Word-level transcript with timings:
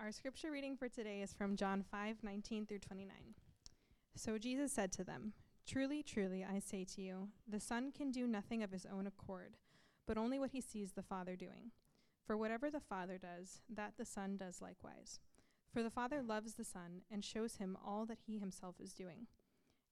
Our 0.00 0.12
scripture 0.12 0.50
reading 0.50 0.76
for 0.76 0.88
today 0.88 1.22
is 1.22 1.32
from 1.32 1.56
John 1.56 1.82
5 1.88 2.16
19 2.22 2.66
through 2.66 2.80
29. 2.80 3.14
So 4.16 4.38
Jesus 4.38 4.72
said 4.72 4.92
to 4.92 5.04
them, 5.04 5.32
Truly, 5.66 6.02
truly, 6.02 6.44
I 6.44 6.58
say 6.58 6.84
to 6.96 7.00
you, 7.00 7.28
the 7.48 7.60
Son 7.60 7.90
can 7.90 8.10
do 8.10 8.26
nothing 8.26 8.62
of 8.62 8.72
his 8.72 8.86
own 8.92 9.06
accord, 9.06 9.56
but 10.06 10.18
only 10.18 10.38
what 10.38 10.50
he 10.50 10.60
sees 10.60 10.92
the 10.92 11.02
Father 11.02 11.36
doing. 11.36 11.70
For 12.26 12.36
whatever 12.36 12.70
the 12.70 12.80
Father 12.80 13.18
does, 13.18 13.60
that 13.72 13.94
the 13.96 14.04
Son 14.04 14.36
does 14.36 14.60
likewise. 14.60 15.20
For 15.72 15.82
the 15.82 15.90
Father 15.90 16.22
loves 16.22 16.54
the 16.54 16.64
Son 16.64 17.02
and 17.10 17.24
shows 17.24 17.56
him 17.56 17.78
all 17.86 18.04
that 18.06 18.18
he 18.26 18.38
himself 18.38 18.76
is 18.80 18.94
doing. 18.94 19.28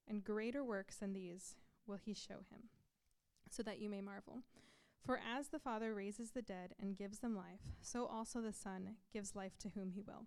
And 0.08 0.24
greater 0.24 0.64
works 0.64 0.96
than 0.96 1.14
these 1.14 1.54
will 1.86 1.98
he 2.04 2.12
show 2.12 2.44
him, 2.50 2.68
so 3.50 3.62
that 3.62 3.78
you 3.78 3.88
may 3.88 4.00
marvel. 4.00 4.42
For 5.04 5.18
as 5.18 5.48
the 5.48 5.58
Father 5.58 5.94
raises 5.94 6.30
the 6.30 6.42
dead 6.42 6.74
and 6.80 6.96
gives 6.96 7.18
them 7.18 7.36
life, 7.36 7.72
so 7.80 8.06
also 8.06 8.40
the 8.40 8.52
Son 8.52 8.96
gives 9.12 9.34
life 9.34 9.58
to 9.58 9.70
whom 9.70 9.90
he 9.90 10.02
will. 10.02 10.26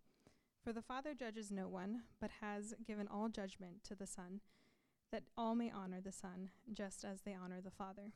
For 0.64 0.74
the 0.74 0.82
Father 0.82 1.14
judges 1.14 1.50
no 1.50 1.68
one, 1.70 2.02
but 2.20 2.32
has 2.42 2.74
given 2.86 3.08
all 3.08 3.30
judgment 3.30 3.84
to 3.86 3.96
the 3.96 4.08
Son, 4.08 4.42
that 5.12 5.24
all 5.38 5.56
may 5.56 5.72
honor 5.72 6.02
the 6.02 6.12
Son, 6.12 6.50
just 6.74 7.06
as 7.06 7.22
they 7.22 7.34
honor 7.34 7.62
the 7.62 7.72
Father. 7.72 8.12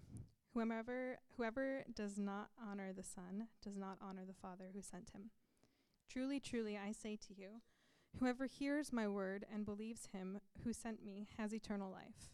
Whomever, 0.54 1.20
whoever 1.38 1.86
does 1.94 2.18
not 2.18 2.50
honor 2.62 2.92
the 2.92 3.04
Son 3.04 3.48
does 3.64 3.78
not 3.78 3.98
honor 4.02 4.26
the 4.28 4.34
Father 4.34 4.72
who 4.74 4.82
sent 4.82 5.12
him. 5.12 5.30
Truly, 6.10 6.40
truly, 6.40 6.78
I 6.78 6.92
say 6.92 7.16
to 7.16 7.34
you, 7.34 7.62
whoever 8.20 8.48
hears 8.48 8.92
my 8.92 9.08
word 9.08 9.46
and 9.54 9.64
believes 9.66 10.08
him 10.12 10.40
who 10.64 10.74
sent 10.74 11.06
me 11.06 11.30
has 11.38 11.54
eternal 11.54 11.92
life. 11.92 12.34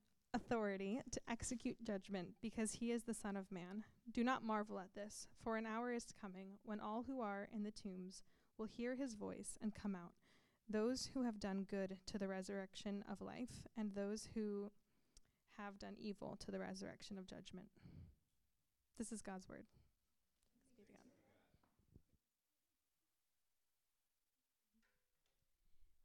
authority 0.33 1.01
to 1.11 1.21
execute 1.29 1.83
judgment 1.83 2.29
because 2.41 2.73
he 2.73 2.91
is 2.91 3.03
the 3.03 3.13
Son 3.13 3.35
of 3.35 3.51
Man. 3.51 3.83
Do 4.11 4.23
not 4.23 4.43
marvel 4.43 4.79
at 4.79 4.93
this, 4.95 5.27
for 5.43 5.57
an 5.57 5.65
hour 5.65 5.91
is 5.91 6.13
coming 6.19 6.57
when 6.63 6.79
all 6.79 7.03
who 7.05 7.21
are 7.21 7.49
in 7.53 7.63
the 7.63 7.71
tombs 7.71 8.23
will 8.57 8.65
hear 8.65 8.95
his 8.95 9.15
voice 9.15 9.57
and 9.61 9.75
come 9.75 9.95
out, 9.95 10.13
those 10.69 11.09
who 11.13 11.23
have 11.23 11.39
done 11.39 11.65
good 11.69 11.97
to 12.07 12.17
the 12.17 12.27
resurrection 12.27 13.03
of 13.11 13.21
life, 13.21 13.67
and 13.77 13.93
those 13.93 14.29
who 14.33 14.71
have 15.57 15.79
done 15.79 15.95
evil 15.99 16.37
to 16.39 16.51
the 16.51 16.59
resurrection 16.59 17.17
of 17.17 17.27
judgment. 17.27 17.67
This 18.97 19.11
is 19.11 19.21
God's 19.21 19.49
word. 19.49 19.65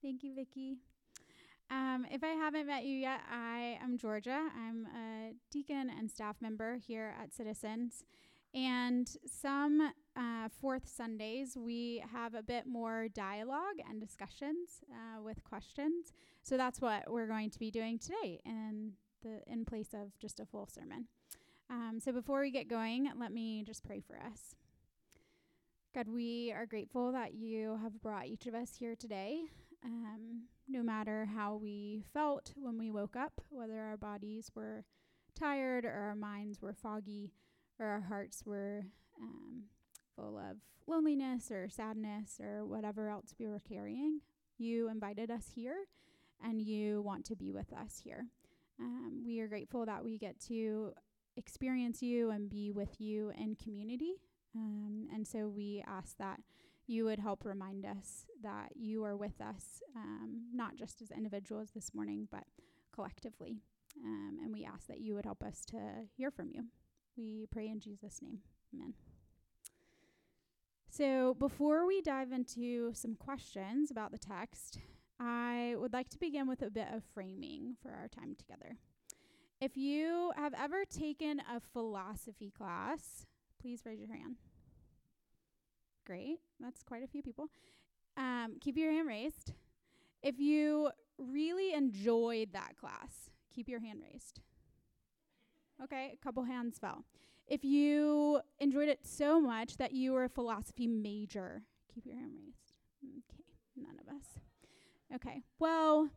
Thank 0.03 0.23
you, 0.23 0.35
Vicki. 0.35 0.79
Um, 1.71 2.07
if 2.11 2.23
I 2.23 2.29
haven't 2.29 2.67
met 2.67 2.85
you 2.85 2.97
yet, 2.97 3.21
I 3.31 3.79
am 3.83 3.99
Georgia. 3.99 4.49
I'm 4.57 4.87
a 4.87 5.33
deacon 5.51 5.91
and 5.91 6.11
staff 6.11 6.37
member 6.41 6.77
here 6.77 7.15
at 7.21 7.35
Citizens. 7.35 8.05
And 8.55 9.09
some 9.27 9.93
uh, 10.17 10.49
fourth 10.61 10.89
Sundays, 10.89 11.57
we 11.59 12.03
have 12.13 12.35
a 12.35 12.43
bit 12.43 12.67
more 12.67 13.09
dialogue 13.09 13.81
and 13.89 14.01
discussions 14.01 14.81
uh, 14.91 15.21
with 15.21 15.43
questions. 15.45 16.13
So 16.43 16.57
that's 16.57 16.81
what 16.81 17.11
we're 17.11 17.27
going 17.27 17.51
to 17.51 17.59
be 17.59 17.71
doing 17.71 17.99
today 17.99 18.41
in, 18.47 18.93
the, 19.23 19.41
in 19.47 19.65
place 19.65 19.93
of 19.93 20.17
just 20.19 20.41
a 20.41 20.47
full 20.47 20.69
sermon. 20.69 21.07
Um, 21.69 21.99
so 22.03 22.13
before 22.13 22.41
we 22.41 22.53
get 22.53 22.69
going, 22.69 23.11
let 23.19 23.33
me 23.33 23.65
just 23.67 23.85
pray 23.85 24.01
for 24.01 24.17
us. 24.17 24.55
God, 25.95 26.09
we 26.09 26.53
are 26.53 26.67
grateful 26.67 27.13
that 27.13 27.35
you 27.35 27.79
have 27.83 28.01
brought 28.01 28.27
each 28.27 28.47
of 28.47 28.55
us 28.55 28.77
here 28.79 28.95
today. 28.95 29.41
Um, 29.85 30.43
no 30.69 30.83
matter 30.83 31.29
how 31.35 31.57
we 31.57 32.03
felt 32.13 32.53
when 32.57 32.79
we 32.79 32.91
woke 32.91 33.17
up, 33.17 33.41
whether 33.51 33.79
our 33.81 33.97
bodies 33.97 34.51
were 34.55 34.85
tired 35.39 35.85
or 35.85 35.93
our 35.93 36.17
minds 36.17 36.61
were 36.61 36.73
foggy 36.73 37.33
or 37.79 37.87
our 37.87 38.01
hearts 38.01 38.45
were 38.45 38.87
um, 39.21 39.65
full 40.15 40.39
of 40.39 40.57
loneliness 40.87 41.51
or 41.51 41.69
sadness 41.69 42.41
or 42.41 42.65
whatever 42.65 43.09
else 43.09 43.35
we 43.39 43.47
were 43.47 43.61
carrying, 43.61 44.21
you 44.59 44.89
invited 44.89 45.31
us 45.31 45.51
here 45.55 45.87
and 46.43 46.61
you 46.61 47.03
want 47.03 47.25
to 47.27 47.37
be 47.37 47.53
with 47.53 47.73
us 47.73 48.01
here. 48.03 48.27
Um, 48.81 49.23
we 49.25 49.41
are 49.41 49.49
grateful 49.49 49.87
that 49.87 50.05
we 50.05 50.19
get 50.19 50.39
to 50.49 50.93
experience 51.37 52.03
you 52.03 52.31
and 52.31 52.49
be 52.49 52.71
with 52.71 53.01
you 53.01 53.33
in 53.39 53.57
community. 53.57 54.15
Um, 54.55 55.07
and 55.13 55.27
so 55.27 55.49
we 55.49 55.83
ask 55.87 56.17
that 56.19 56.41
you 56.87 57.05
would 57.05 57.19
help 57.19 57.45
remind 57.45 57.85
us 57.85 58.27
that 58.43 58.71
you 58.77 59.05
are 59.05 59.17
with 59.17 59.41
us, 59.41 59.83
um, 59.97 60.43
not 60.53 60.77
just 60.77 61.03
as 61.03 61.11
individuals 61.11 61.71
this 61.75 61.95
morning, 61.95 62.29
but 62.31 62.45
collectively. 62.93 63.63
Um, 64.05 64.39
and 64.43 64.53
we 64.53 64.65
ask 64.65 64.87
that 64.87 65.01
you 65.01 65.15
would 65.15 65.25
help 65.25 65.43
us 65.43 65.65
to 65.67 65.79
hear 66.17 66.31
from 66.31 66.51
you. 66.53 66.67
We 67.17 67.47
pray 67.51 67.69
in 67.69 67.81
Jesus' 67.81 68.21
name. 68.23 68.41
Amen. 68.75 68.95
So, 70.89 71.35
before 71.35 71.87
we 71.87 72.01
dive 72.01 72.33
into 72.33 72.93
some 72.95 73.17
questions 73.17 73.91
about 73.91 74.13
the 74.13 74.19
text, 74.19 74.79
I 75.19 75.75
would 75.79 75.93
like 75.93 76.09
to 76.11 76.19
begin 76.19 76.49
with 76.49 76.63
a 76.63 76.71
bit 76.71 76.89
of 76.93 77.03
framing 77.15 77.77
for 77.83 77.91
our 77.91 78.09
time 78.09 78.35
together. 78.39 78.77
If 79.61 79.77
you 79.77 80.33
have 80.37 80.55
ever 80.55 80.85
taken 80.85 81.41
a 81.41 81.61
philosophy 81.73 82.51
class, 82.51 83.27
please 83.61 83.83
raise 83.85 84.01
your 84.01 84.13
hand. 84.13 84.37
Great. 86.07 86.39
That's 86.61 86.83
quite 86.85 87.03
a 87.03 87.09
few 87.09 87.21
people. 87.21 87.49
Um, 88.17 88.57
keep 88.61 88.77
your 88.77 88.93
hand 88.93 89.09
raised. 89.09 89.53
If 90.23 90.39
you 90.39 90.91
really 91.19 91.75
enjoyed 91.75 92.53
that 92.53 92.77
class, 92.79 93.31
keep 93.53 93.69
your 93.69 93.81
hand 93.81 94.01
raised. 94.01 94.41
Okay, 95.83 96.13
a 96.15 96.25
couple 96.25 96.45
hands 96.45 96.79
fell. 96.79 97.05
If 97.49 97.65
you 97.65 98.41
enjoyed 98.61 98.89
it 98.89 99.01
so 99.03 99.41
much 99.41 99.77
that 99.77 99.93
you 99.93 100.13
were 100.13 100.25
a 100.25 100.29
philosophy 100.29 100.87
major, 100.87 101.63
keep 101.93 102.07
your 102.07 102.17
hand 102.17 102.33
raised. 102.35 102.73
Okay, 103.05 103.45
none 103.77 103.99
of 104.01 104.15
us. 104.15 104.41
Okay, 105.15 105.43
well, 105.59 106.09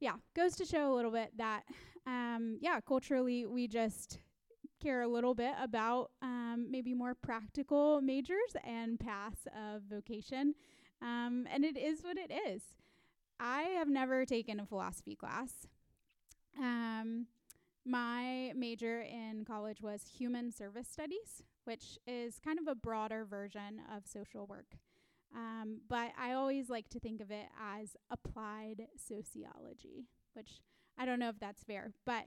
yeah, 0.00 0.14
goes 0.34 0.54
to 0.56 0.64
show 0.64 0.92
a 0.92 0.94
little 0.94 1.10
bit 1.10 1.32
that, 1.38 1.62
um, 2.06 2.58
yeah, 2.60 2.80
culturally 2.80 3.46
we 3.46 3.68
just 3.68 4.18
care 4.80 5.02
a 5.02 5.08
little 5.08 5.34
bit 5.34 5.54
about 5.60 6.10
um, 6.22 6.66
maybe 6.70 6.94
more 6.94 7.14
practical 7.14 8.00
majors 8.00 8.56
and 8.64 8.98
paths 8.98 9.46
of 9.56 9.82
vocation. 9.82 10.54
Um, 11.00 11.46
and 11.52 11.64
it 11.64 11.76
is 11.76 12.02
what 12.02 12.16
it 12.16 12.30
is. 12.30 12.62
I 13.40 13.62
have 13.78 13.88
never 13.88 14.24
taken 14.24 14.58
a 14.58 14.66
philosophy 14.66 15.14
class. 15.14 15.66
Um, 16.58 17.26
my 17.84 18.52
major 18.54 19.00
in 19.00 19.44
college 19.46 19.80
was 19.80 20.02
human 20.18 20.50
service 20.52 20.88
studies, 20.88 21.42
which 21.64 21.98
is 22.06 22.40
kind 22.44 22.58
of 22.58 22.66
a 22.66 22.74
broader 22.74 23.24
version 23.24 23.80
of 23.94 24.06
social 24.06 24.46
work. 24.46 24.76
Um, 25.34 25.80
but 25.88 26.12
I 26.18 26.32
always 26.32 26.68
like 26.68 26.88
to 26.90 27.00
think 27.00 27.20
of 27.20 27.30
it 27.30 27.46
as 27.60 27.96
applied 28.10 28.88
sociology, 28.96 30.06
which 30.34 30.60
I 30.98 31.04
don't 31.04 31.18
know 31.18 31.28
if 31.28 31.38
that's 31.38 31.62
fair, 31.62 31.92
but 32.04 32.24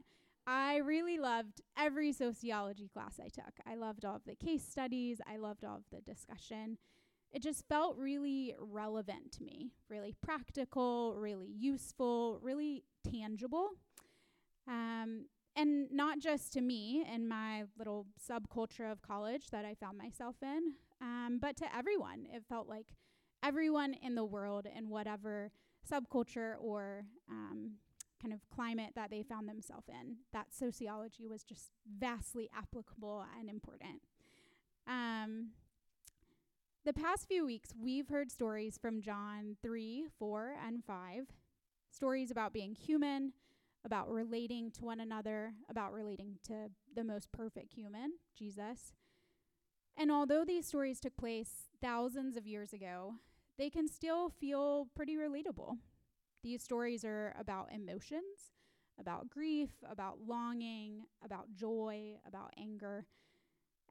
I 0.48 0.78
really 0.78 1.18
loved 1.18 1.62
every 1.78 2.12
sociology 2.12 2.90
class 2.92 3.20
I 3.20 3.28
took. 3.28 3.54
I 3.66 3.76
loved 3.76 4.06
all 4.06 4.16
of 4.16 4.26
the 4.26 4.36
case 4.36 4.64
studies, 4.68 5.22
I 5.28 5.38
loved 5.38 5.64
all 5.64 5.78
of 5.78 5.84
the 5.92 6.02
discussion. 6.02 6.78
It 7.32 7.42
just 7.42 7.66
felt 7.70 7.96
really 7.98 8.56
relevant 8.60 9.32
to 9.34 9.44
me, 9.44 9.72
really 9.90 10.14
practical, 10.22 11.16
really 11.16 11.48
useful, 11.48 12.40
really 12.42 12.84
tangible. 13.10 13.70
Um, 14.68 15.28
and 15.56 15.90
not 15.92 16.20
just 16.20 16.54
to 16.54 16.62
me 16.62 17.06
in 17.14 17.28
my 17.28 17.64
little 17.78 18.08
subculture 18.20 18.92
of 18.92 19.02
college 19.02 19.50
that 19.52 19.66
I 19.66 19.76
found 19.76 19.98
myself 19.98 20.36
in, 20.42 20.74
um, 21.02 21.40
but 21.42 21.56
to 21.58 21.76
everyone. 21.76 22.26
It 22.34 22.44
felt 22.48 22.68
like 22.68 22.88
everyone 23.44 23.96
in 24.02 24.16
the 24.16 24.26
world 24.26 24.68
in 24.76 24.90
whatever 24.90 25.52
subculture 25.90 26.56
or 26.60 27.06
um, 27.30 27.74
kind 28.22 28.34
of 28.34 28.48
climate 28.54 28.92
that 28.96 29.10
they 29.10 29.24
found 29.24 29.50
themselves 29.50 29.88
in, 29.90 30.18
that 30.34 30.54
sociology 30.54 31.28
was 31.28 31.44
just 31.44 31.72
vastly 32.00 32.50
applicable 32.56 33.26
and 33.40 33.50
important. 33.50 34.02
Um, 34.88 35.50
the 36.84 36.94
past 36.94 37.28
few 37.28 37.46
weeks, 37.46 37.74
we've 37.80 38.10
heard 38.10 38.32
stories 38.32 38.78
from 38.82 39.02
John 39.02 39.58
3, 39.62 40.08
4, 40.18 40.56
and 40.66 40.84
5. 40.84 41.28
Stories 41.92 42.32
about 42.32 42.54
being 42.54 42.74
human, 42.74 43.34
about 43.86 44.10
relating 44.10 44.72
to 44.72 44.86
one 44.86 45.00
another, 45.00 45.54
about 45.70 45.94
relating 45.94 46.38
to 46.48 46.72
the 46.96 47.04
most 47.04 47.32
perfect 47.32 47.74
human, 47.74 48.14
Jesus. 48.36 48.94
And 49.98 50.12
although 50.12 50.46
these 50.46 50.66
stories 50.66 51.00
took 51.00 51.16
place 51.18 51.70
thousands 51.82 52.36
of 52.36 52.48
years 52.48 52.74
ago, 52.74 53.16
they 53.58 53.70
can 53.70 53.88
still 53.88 54.30
feel 54.30 54.88
pretty 54.96 55.16
relatable. 55.16 55.78
These 56.44 56.64
stories 56.64 57.06
are 57.06 57.36
about 57.40 57.72
emotions, 57.72 58.52
about 59.00 59.30
grief, 59.30 59.70
about 59.90 60.20
longing, 60.28 61.04
about 61.24 61.54
joy, 61.54 62.16
about 62.28 62.52
anger. 62.58 63.06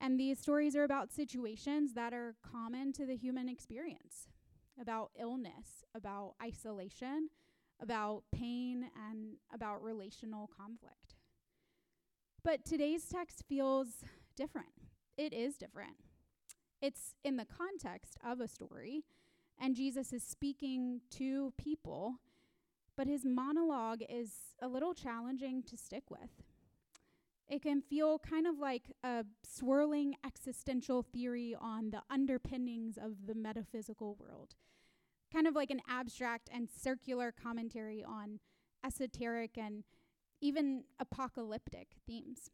And 0.00 0.18
these 0.18 0.38
stories 0.38 0.74
are 0.74 0.84
about 0.84 1.12
situations 1.12 1.94
that 1.94 2.12
are 2.12 2.34
common 2.42 2.92
to 2.94 3.06
the 3.06 3.16
human 3.16 3.48
experience 3.48 4.28
about 4.80 5.10
illness, 5.18 5.84
about 5.94 6.34
isolation, 6.42 7.28
about 7.80 8.24
pain, 8.32 8.90
and 9.10 9.36
about 9.52 9.82
relational 9.82 10.48
conflict. 10.56 11.14
But 12.42 12.64
today's 12.64 13.04
text 13.04 13.44
feels 13.46 14.04
different. 14.36 14.68
It 15.18 15.34
is 15.34 15.56
different. 15.58 15.96
It's 16.80 17.14
in 17.22 17.36
the 17.36 17.44
context 17.44 18.16
of 18.26 18.40
a 18.40 18.48
story, 18.48 19.04
and 19.58 19.76
Jesus 19.76 20.14
is 20.14 20.22
speaking 20.22 21.02
to 21.10 21.52
people, 21.58 22.14
but 23.00 23.08
his 23.08 23.24
monologue 23.24 24.02
is 24.10 24.30
a 24.60 24.68
little 24.68 24.92
challenging 24.92 25.62
to 25.62 25.74
stick 25.74 26.10
with. 26.10 26.42
It 27.48 27.62
can 27.62 27.80
feel 27.80 28.18
kind 28.18 28.46
of 28.46 28.58
like 28.58 28.92
a 29.02 29.24
swirling 29.42 30.16
existential 30.22 31.02
theory 31.02 31.56
on 31.58 31.92
the 31.92 32.02
underpinnings 32.10 32.98
of 32.98 33.26
the 33.26 33.34
metaphysical 33.34 34.18
world, 34.20 34.54
kind 35.32 35.46
of 35.46 35.54
like 35.54 35.70
an 35.70 35.80
abstract 35.88 36.50
and 36.52 36.68
circular 36.68 37.32
commentary 37.32 38.04
on 38.04 38.38
esoteric 38.84 39.56
and 39.56 39.84
even 40.42 40.84
apocalyptic 40.98 41.92
themes. 42.06 42.50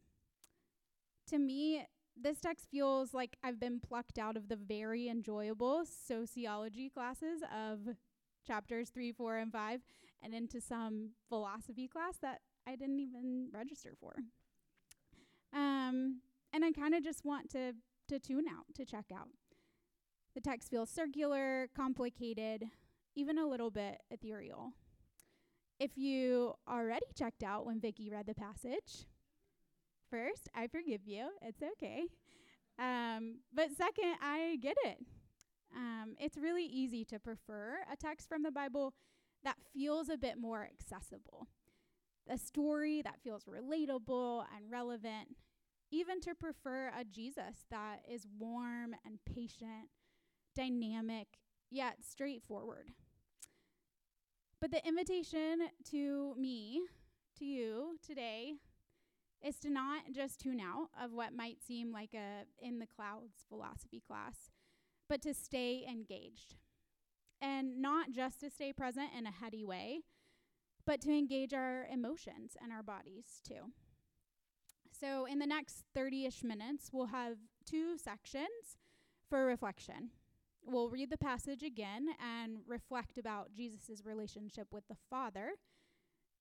To 1.27 1.39
me, 1.39 1.87
this 2.15 2.39
text 2.39 2.67
feels 2.71 3.13
like 3.13 3.35
I've 3.43 3.59
been 3.59 3.81
plucked 3.81 4.17
out 4.17 4.37
of 4.37 4.47
the 4.47 4.55
very 4.55 5.09
enjoyable 5.09 5.83
sociology 5.83 6.89
classes 6.89 7.41
of 7.53 7.97
chapters 8.47 8.89
3, 8.91 9.11
4, 9.11 9.39
and 9.39 9.51
5 9.51 9.81
and 10.23 10.33
into 10.33 10.59
some 10.59 11.11
philosophy 11.29 11.87
class 11.87 12.17
that 12.21 12.41
I 12.67 12.75
didn't 12.75 12.99
even 12.99 13.49
register 13.53 13.93
for. 13.99 14.15
Um, 15.53 16.21
and 16.53 16.65
I 16.65 16.71
kind 16.71 16.93
of 16.93 17.03
just 17.03 17.23
want 17.25 17.49
to, 17.51 17.73
to 18.09 18.19
tune 18.19 18.45
out, 18.49 18.65
to 18.75 18.85
check 18.85 19.05
out. 19.13 19.29
The 20.35 20.41
text 20.41 20.69
feels 20.69 20.89
circular, 20.89 21.69
complicated, 21.75 22.65
even 23.15 23.37
a 23.37 23.47
little 23.47 23.71
bit 23.71 24.01
ethereal. 24.11 24.73
If 25.79 25.97
you 25.97 26.53
already 26.69 27.05
checked 27.17 27.43
out 27.43 27.65
when 27.65 27.79
Vicki 27.79 28.09
read 28.09 28.27
the 28.27 28.35
passage, 28.35 29.07
first, 30.09 30.49
I 30.55 30.67
forgive 30.67 31.01
you. 31.05 31.29
It's 31.41 31.61
okay. 31.61 32.05
Um, 32.79 33.39
but 33.53 33.69
second, 33.75 34.15
I 34.21 34.57
get 34.61 34.77
it. 34.83 34.97
Um, 35.75 36.15
it's 36.19 36.37
really 36.37 36.65
easy 36.65 37.03
to 37.05 37.19
prefer 37.19 37.79
a 37.91 37.95
text 37.95 38.29
from 38.29 38.43
the 38.43 38.51
Bible 38.51 38.93
that 39.43 39.57
feels 39.73 40.09
a 40.09 40.17
bit 40.17 40.37
more 40.39 40.69
accessible, 40.71 41.47
a 42.29 42.37
story 42.37 43.01
that 43.01 43.21
feels 43.23 43.45
relatable 43.45 44.45
and 44.55 44.71
relevant, 44.71 45.35
even 45.91 46.19
to 46.21 46.35
prefer 46.35 46.91
a 46.97 47.03
Jesus 47.03 47.65
that 47.71 47.99
is 48.09 48.27
warm 48.37 48.95
and 49.05 49.19
patient, 49.25 49.89
dynamic, 50.55 51.27
yet 51.69 51.97
straightforward. 52.01 52.89
But 54.59 54.71
the 54.71 54.85
invitation 54.85 55.59
to 55.91 56.33
me, 56.37 56.81
to 57.37 57.45
you 57.45 57.97
today, 58.05 58.53
is 59.45 59.59
to 59.59 59.69
not 59.69 60.01
just 60.13 60.39
tune 60.39 60.59
out 60.59 60.89
of 61.01 61.13
what 61.13 61.33
might 61.33 61.61
seem 61.61 61.91
like 61.91 62.13
a 62.13 62.45
in 62.59 62.79
the 62.79 62.87
clouds 62.87 63.45
philosophy 63.47 64.01
class, 64.05 64.49
but 65.07 65.21
to 65.21 65.33
stay 65.33 65.85
engaged. 65.87 66.55
And 67.41 67.81
not 67.81 68.11
just 68.11 68.39
to 68.41 68.49
stay 68.49 68.73
present 68.73 69.09
in 69.17 69.27
a 69.27 69.31
heady 69.31 69.63
way, 69.63 70.01
but 70.85 71.01
to 71.01 71.11
engage 71.11 71.53
our 71.53 71.85
emotions 71.91 72.55
and 72.61 72.71
our 72.71 72.81
bodies 72.81 73.41
too. 73.47 73.71
So, 74.91 75.25
in 75.25 75.37
the 75.37 75.45
next 75.45 75.83
30 75.93 76.25
ish 76.25 76.43
minutes, 76.43 76.89
we'll 76.91 77.07
have 77.07 77.37
two 77.65 77.97
sections 77.97 78.77
for 79.29 79.45
reflection. 79.45 80.09
We'll 80.65 80.89
read 80.89 81.09
the 81.11 81.17
passage 81.17 81.61
again 81.61 82.07
and 82.19 82.59
reflect 82.67 83.17
about 83.17 83.53
Jesus' 83.53 84.01
relationship 84.03 84.67
with 84.71 84.87
the 84.87 84.97
Father. 85.09 85.51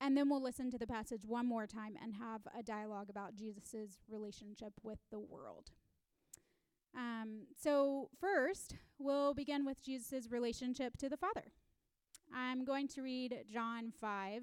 And 0.00 0.16
then 0.16 0.28
we'll 0.28 0.42
listen 0.42 0.70
to 0.70 0.78
the 0.78 0.86
passage 0.86 1.24
one 1.24 1.46
more 1.46 1.66
time 1.66 1.96
and 2.02 2.14
have 2.14 2.42
a 2.58 2.62
dialogue 2.62 3.08
about 3.08 3.34
Jesus' 3.34 3.98
relationship 4.08 4.72
with 4.82 4.98
the 5.10 5.20
world. 5.20 5.70
Um, 6.96 7.42
so, 7.60 8.08
first, 8.20 8.74
we'll 8.98 9.34
begin 9.34 9.66
with 9.66 9.84
Jesus' 9.84 10.30
relationship 10.30 10.96
to 10.96 11.08
the 11.08 11.16
Father. 11.16 11.52
I'm 12.34 12.64
going 12.64 12.88
to 12.88 13.02
read 13.02 13.44
John 13.52 13.92
5 14.00 14.42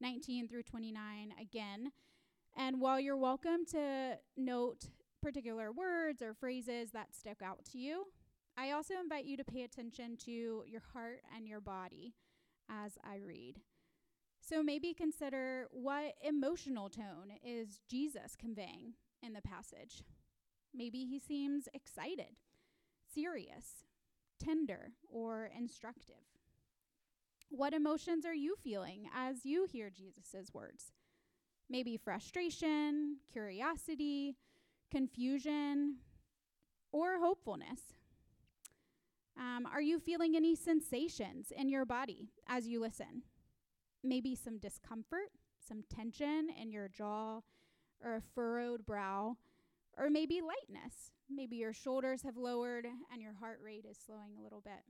19 0.00 0.48
through 0.48 0.62
29 0.62 1.34
again. 1.38 1.92
And 2.56 2.80
while 2.80 2.98
you're 2.98 3.18
welcome 3.18 3.66
to 3.72 4.16
note 4.36 4.86
particular 5.22 5.72
words 5.72 6.22
or 6.22 6.32
phrases 6.32 6.90
that 6.92 7.14
stick 7.14 7.42
out 7.44 7.64
to 7.72 7.78
you, 7.78 8.06
I 8.56 8.72
also 8.72 8.94
invite 8.98 9.26
you 9.26 9.36
to 9.36 9.44
pay 9.44 9.62
attention 9.62 10.16
to 10.24 10.64
your 10.66 10.82
heart 10.94 11.20
and 11.36 11.46
your 11.46 11.60
body 11.60 12.14
as 12.70 12.98
I 13.04 13.16
read. 13.16 13.60
So 14.40 14.62
maybe 14.62 14.94
consider 14.94 15.66
what 15.70 16.14
emotional 16.22 16.88
tone 16.88 17.32
is 17.44 17.80
Jesus 17.88 18.36
conveying 18.38 18.94
in 19.22 19.34
the 19.34 19.42
passage. 19.42 20.02
Maybe 20.74 21.04
he 21.04 21.18
seems 21.18 21.68
excited, 21.74 22.36
serious, 23.12 23.84
tender, 24.42 24.92
or 25.10 25.50
instructive. 25.56 26.16
What 27.48 27.74
emotions 27.74 28.24
are 28.24 28.34
you 28.34 28.54
feeling 28.62 29.08
as 29.14 29.44
you 29.44 29.66
hear 29.70 29.90
Jesus' 29.90 30.54
words? 30.54 30.92
Maybe 31.68 31.96
frustration, 31.96 33.16
curiosity, 33.32 34.36
confusion, 34.90 35.96
or 36.92 37.18
hopefulness. 37.18 37.80
Um, 39.38 39.66
are 39.66 39.80
you 39.80 39.98
feeling 39.98 40.36
any 40.36 40.54
sensations 40.54 41.52
in 41.56 41.68
your 41.68 41.84
body 41.84 42.28
as 42.48 42.66
you 42.66 42.80
listen? 42.80 43.22
Maybe 44.02 44.34
some 44.34 44.58
discomfort, 44.58 45.30
some 45.66 45.82
tension 45.94 46.48
in 46.60 46.70
your 46.72 46.88
jaw, 46.88 47.40
or 48.02 48.16
a 48.16 48.22
furrowed 48.34 48.86
brow, 48.86 49.36
or 49.96 50.10
maybe 50.10 50.40
lightness. 50.40 51.12
Maybe 51.28 51.56
your 51.56 51.72
shoulders 51.72 52.22
have 52.22 52.36
lowered 52.36 52.86
and 53.12 53.22
your 53.22 53.34
heart 53.34 53.60
rate 53.62 53.86
is 53.88 53.98
slowing 54.04 54.32
a 54.38 54.42
little 54.42 54.60
bit. 54.60 54.82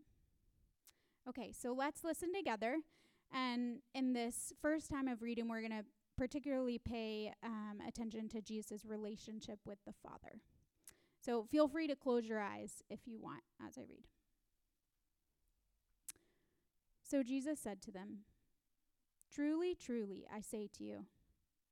Okay, 1.29 1.53
so 1.53 1.73
let's 1.73 2.03
listen 2.05 2.33
together. 2.33 2.77
And 3.33 3.81
in 3.95 4.13
this 4.13 4.53
first 4.61 4.91
time 4.91 5.07
of 5.07 5.23
reading, 5.23 5.49
we're 5.49 5.61
going 5.61 5.71
to 5.71 5.85
particularly 6.17 6.79
pay 6.79 7.33
um, 7.43 7.79
attention 7.87 8.29
to 8.31 8.41
Jesus' 8.41 8.85
relationship 8.85 9.59
with 9.65 9.79
the 9.87 9.93
Father. 10.03 10.41
So 11.21 11.45
feel 11.45 11.69
free 11.69 11.87
to 11.87 11.97
close 11.97 12.27
your 12.27 12.41
eyes 12.41 12.83
if 12.89 13.01
you 13.07 13.19
want 13.19 13.43
as 13.67 13.77
I 13.79 13.83
read. 13.83 14.07
So 17.03 17.23
Jesus 17.23 17.59
said 17.61 17.83
to 17.83 17.91
them, 17.91 18.21
Truly, 19.33 19.75
truly, 19.75 20.27
I 20.35 20.41
say 20.41 20.69
to 20.79 20.85
you, 20.85 21.07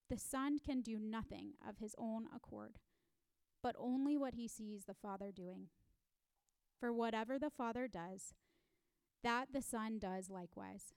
the 0.08 0.18
Son 0.18 0.58
can 0.58 0.80
do 0.80 0.98
nothing 0.98 1.52
of 1.68 1.78
his 1.78 1.94
own 1.98 2.26
accord, 2.34 2.78
but 3.62 3.76
only 3.78 4.16
what 4.16 4.34
he 4.34 4.48
sees 4.48 4.84
the 4.84 4.94
Father 4.94 5.32
doing. 5.34 5.68
For 6.78 6.92
whatever 6.92 7.38
the 7.38 7.50
Father 7.50 7.88
does, 7.88 8.34
that 9.22 9.48
the 9.52 9.62
Son 9.62 9.98
does 9.98 10.30
likewise. 10.30 10.92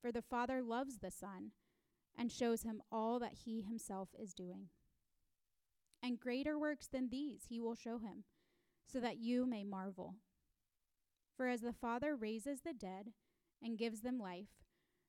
For 0.00 0.12
the 0.12 0.22
Father 0.22 0.62
loves 0.62 0.98
the 0.98 1.10
Son 1.10 1.52
and 2.16 2.30
shows 2.30 2.62
him 2.62 2.82
all 2.92 3.18
that 3.18 3.38
he 3.44 3.62
himself 3.62 4.10
is 4.18 4.34
doing. 4.34 4.68
And 6.02 6.20
greater 6.20 6.58
works 6.58 6.86
than 6.86 7.08
these 7.08 7.44
he 7.48 7.60
will 7.60 7.74
show 7.74 7.98
him, 7.98 8.24
so 8.86 9.00
that 9.00 9.16
you 9.16 9.46
may 9.46 9.64
marvel. 9.64 10.16
For 11.36 11.48
as 11.48 11.62
the 11.62 11.72
Father 11.72 12.14
raises 12.14 12.60
the 12.60 12.74
dead, 12.74 13.12
and 13.62 13.78
gives 13.78 14.02
them 14.02 14.18
life, 14.18 14.50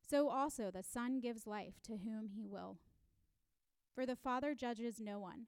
so 0.08 0.30
also 0.30 0.72
the 0.72 0.84
Son 0.84 1.20
gives 1.20 1.46
life 1.46 1.76
to 1.84 1.98
whom 1.98 2.30
he 2.30 2.48
will. 2.48 2.78
For 3.94 4.06
the 4.06 4.16
Father 4.16 4.56
judges 4.56 5.00
no 5.00 5.20
one, 5.20 5.48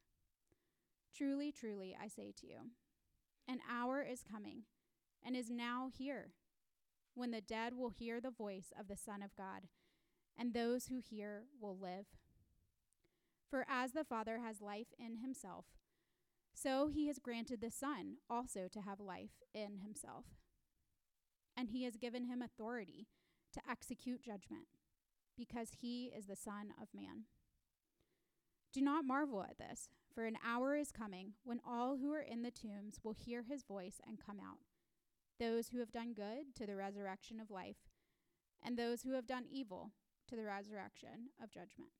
Truly, 1.15 1.51
truly, 1.51 1.95
I 2.01 2.07
say 2.07 2.33
to 2.39 2.47
you, 2.47 2.57
an 3.47 3.59
hour 3.69 4.01
is 4.01 4.23
coming, 4.23 4.63
and 5.23 5.35
is 5.35 5.49
now 5.49 5.89
here, 5.95 6.31
when 7.13 7.31
the 7.31 7.41
dead 7.41 7.73
will 7.75 7.89
hear 7.89 8.21
the 8.21 8.31
voice 8.31 8.71
of 8.79 8.87
the 8.87 8.95
Son 8.95 9.21
of 9.21 9.35
God, 9.35 9.67
and 10.37 10.53
those 10.53 10.87
who 10.87 10.99
hear 10.99 11.43
will 11.59 11.77
live. 11.77 12.05
For 13.49 13.65
as 13.69 13.91
the 13.91 14.05
Father 14.05 14.39
has 14.39 14.61
life 14.61 14.93
in 14.97 15.17
himself, 15.17 15.65
so 16.53 16.87
he 16.87 17.07
has 17.07 17.19
granted 17.19 17.59
the 17.59 17.71
Son 17.71 18.15
also 18.29 18.67
to 18.71 18.81
have 18.81 18.99
life 18.99 19.41
in 19.53 19.79
himself. 19.83 20.25
And 21.57 21.69
he 21.69 21.83
has 21.83 21.97
given 21.97 22.25
him 22.25 22.41
authority 22.41 23.07
to 23.53 23.61
execute 23.69 24.23
judgment, 24.23 24.67
because 25.37 25.69
he 25.81 26.11
is 26.17 26.27
the 26.27 26.35
Son 26.37 26.73
of 26.81 26.87
Man. 26.93 27.25
Do 28.73 28.79
not 28.79 29.03
marvel 29.03 29.43
at 29.43 29.57
this, 29.57 29.89
for 30.13 30.25
an 30.25 30.37
hour 30.45 30.75
is 30.75 30.91
coming 30.91 31.33
when 31.43 31.61
all 31.67 31.97
who 31.97 32.13
are 32.13 32.21
in 32.21 32.43
the 32.43 32.51
tombs 32.51 32.99
will 33.03 33.13
hear 33.13 33.43
his 33.43 33.63
voice 33.63 34.01
and 34.07 34.19
come 34.23 34.39
out. 34.39 34.59
Those 35.39 35.69
who 35.69 35.79
have 35.79 35.91
done 35.91 36.13
good 36.13 36.55
to 36.55 36.65
the 36.65 36.75
resurrection 36.75 37.39
of 37.39 37.49
life, 37.49 37.77
and 38.63 38.77
those 38.77 39.01
who 39.01 39.13
have 39.13 39.25
done 39.25 39.45
evil 39.51 39.91
to 40.27 40.35
the 40.35 40.45
resurrection 40.45 41.29
of 41.41 41.51
judgment. 41.51 41.91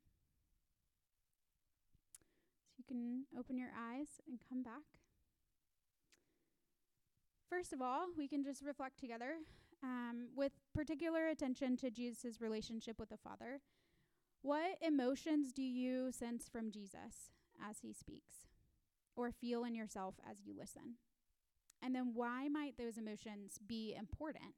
So 2.12 2.22
you 2.78 2.84
can 2.88 3.24
open 3.38 3.58
your 3.58 3.72
eyes 3.78 4.08
and 4.28 4.40
come 4.48 4.62
back. 4.62 4.84
First 7.50 7.74
of 7.74 7.82
all, 7.82 8.08
we 8.18 8.28
can 8.28 8.44
just 8.44 8.64
reflect 8.64 9.00
together 9.00 9.36
um, 9.84 10.28
with 10.36 10.54
particular 10.74 11.28
attention 11.28 11.76
to 11.78 11.90
Jesus' 11.90 12.40
relationship 12.40 13.00
with 13.00 13.10
the 13.10 13.18
Father. 13.18 13.60
What 14.42 14.78
emotions 14.82 15.52
do 15.52 15.62
you 15.62 16.12
sense 16.12 16.48
from 16.48 16.72
Jesus 16.72 17.32
as 17.68 17.80
he 17.82 17.94
speaks 17.94 18.48
or 19.16 19.32
feel 19.32 19.64
in 19.64 19.76
yourself 19.76 20.16
as 20.30 20.38
you 20.46 20.54
listen? 20.58 20.96
And 21.82 21.96
then 21.96 22.12
why 22.14 22.48
might 22.48 22.78
those 22.78 22.98
emotions 22.98 23.60
be 23.66 23.96
important 23.98 24.54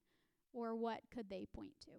or 0.52 0.76
what 0.76 1.02
could 1.14 1.30
they 1.30 1.46
point 1.56 1.80
to? 1.86 1.92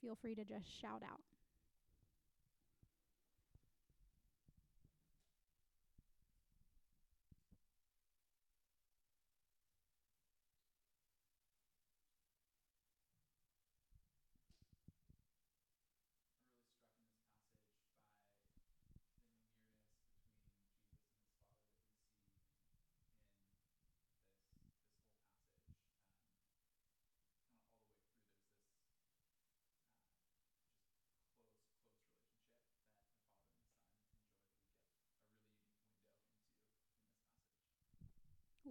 Feel 0.00 0.16
free 0.16 0.34
to 0.34 0.44
just 0.44 0.66
shout 0.80 1.02
out. 1.04 1.20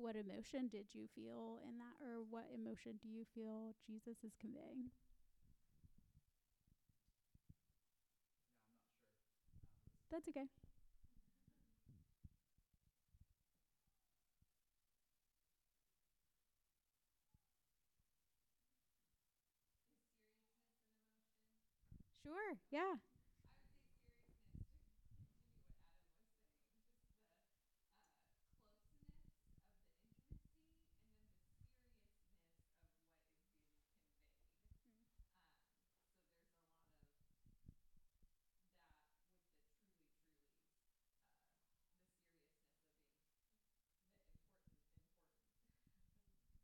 What 0.01 0.15
emotion 0.17 0.67
did 0.67 0.87
you 0.93 1.07
feel 1.15 1.61
in 1.63 1.77
that, 1.77 1.95
or 2.05 2.23
what 2.29 2.47
emotion 2.53 2.99
do 3.01 3.07
you 3.07 3.23
feel 3.33 3.73
Jesus 3.87 4.17
is 4.23 4.33
conveying? 4.41 4.89
That's 10.11 10.27
okay. 10.29 10.47
Sure, 22.23 22.57
yeah. 22.71 22.95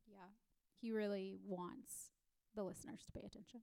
Yeah. 0.08 0.28
He 0.80 0.92
really 0.92 1.36
wants 1.46 2.12
the 2.56 2.64
listeners 2.64 3.04
to 3.06 3.12
pay 3.12 3.26
attention. 3.26 3.62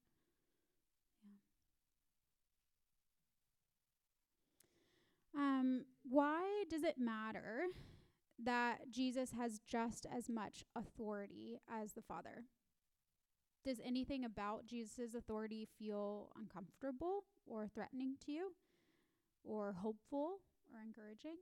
Um, 5.37 5.85
why 6.03 6.65
does 6.71 6.85
it 6.85 6.97
matter 6.99 7.67
that 8.43 8.91
Jesus 8.91 9.31
has 9.33 9.61
just 9.67 10.07
as 10.13 10.29
much 10.29 10.65
authority 10.77 11.59
as 11.69 11.93
the 11.93 12.03
Father? 12.03 12.45
Does 13.65 13.81
anything 13.85 14.25
about 14.25 14.67
Jesus' 14.67 15.15
authority 15.15 15.67
feel 15.79 16.31
uncomfortable 16.37 17.25
or 17.47 17.67
threatening 17.67 18.17
to 18.27 18.33
you, 18.33 18.53
or 19.43 19.73
hopeful 19.73 20.41
or 20.73 20.81
encouraging? 20.85 21.37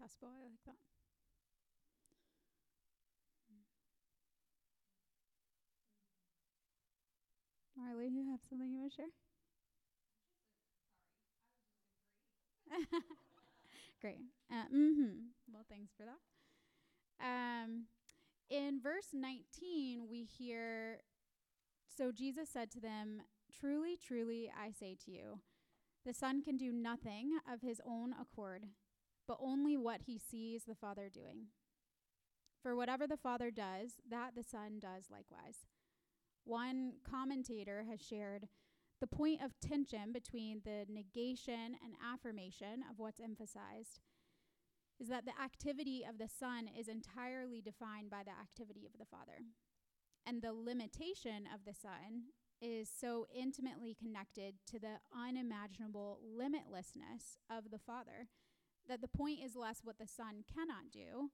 Accessible. 0.00 0.28
I 0.28 0.42
like 0.44 0.60
that. 0.66 0.76
Marley, 7.76 8.08
you 8.08 8.24
have 8.30 8.40
something 8.48 8.70
you 8.70 8.78
want 8.78 8.92
to 8.92 8.96
share? 8.96 9.06
Great. 14.00 14.20
Uh, 14.50 14.66
mm-hmm. 14.74 15.28
Well, 15.52 15.64
thanks 15.68 15.92
for 15.96 16.04
that. 16.04 16.20
Um, 17.20 17.84
in 18.50 18.80
verse 18.82 19.08
19, 19.12 20.08
we 20.10 20.24
hear 20.24 21.00
So 21.88 22.12
Jesus 22.12 22.48
said 22.50 22.70
to 22.72 22.80
them, 22.80 23.22
Truly, 23.60 23.96
truly, 23.96 24.50
I 24.58 24.72
say 24.72 24.96
to 25.04 25.10
you, 25.10 25.40
the 26.06 26.14
Son 26.14 26.42
can 26.42 26.56
do 26.56 26.72
nothing 26.72 27.38
of 27.52 27.62
his 27.62 27.80
own 27.86 28.14
accord, 28.20 28.66
but 29.26 29.38
only 29.40 29.76
what 29.76 30.02
he 30.06 30.18
sees 30.18 30.64
the 30.64 30.74
Father 30.74 31.08
doing. 31.12 31.46
For 32.62 32.76
whatever 32.76 33.06
the 33.06 33.16
Father 33.16 33.50
does, 33.50 33.94
that 34.08 34.34
the 34.36 34.44
Son 34.44 34.78
does 34.80 35.10
likewise. 35.10 35.66
One 36.44 36.94
commentator 37.08 37.84
has 37.88 38.00
shared 38.00 38.48
the 39.00 39.06
point 39.08 39.42
of 39.42 39.58
tension 39.60 40.12
between 40.12 40.62
the 40.64 40.86
negation 40.88 41.76
and 41.84 41.94
affirmation 42.12 42.84
of 42.88 42.98
what's 42.98 43.20
emphasized 43.20 44.00
is 45.00 45.08
that 45.08 45.24
the 45.24 45.42
activity 45.42 46.04
of 46.08 46.18
the 46.18 46.28
Son 46.28 46.68
is 46.78 46.86
entirely 46.86 47.60
defined 47.60 48.10
by 48.10 48.22
the 48.24 48.30
activity 48.30 48.86
of 48.86 48.98
the 48.98 49.04
Father. 49.04 49.42
And 50.24 50.40
the 50.40 50.52
limitation 50.52 51.48
of 51.52 51.64
the 51.66 51.74
Son 51.74 52.30
is 52.60 52.88
so 52.88 53.26
intimately 53.34 53.96
connected 53.98 54.54
to 54.70 54.78
the 54.78 55.00
unimaginable 55.12 56.20
limitlessness 56.22 57.38
of 57.50 57.72
the 57.72 57.80
Father 57.80 58.28
that 58.88 59.00
the 59.00 59.08
point 59.08 59.40
is 59.44 59.56
less 59.56 59.80
what 59.82 59.98
the 59.98 60.06
Son 60.06 60.44
cannot 60.52 60.90
do, 60.92 61.30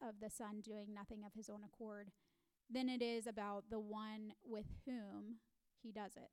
of 0.00 0.20
the 0.20 0.30
Son 0.30 0.60
doing 0.62 0.94
nothing 0.94 1.24
of 1.24 1.32
his 1.34 1.48
own 1.48 1.60
accord, 1.64 2.10
than 2.70 2.88
it 2.88 3.02
is 3.02 3.26
about 3.26 3.64
the 3.70 3.80
one 3.80 4.32
with 4.44 4.66
whom 4.86 5.36
he 5.82 5.92
does 5.92 6.16
it. 6.16 6.30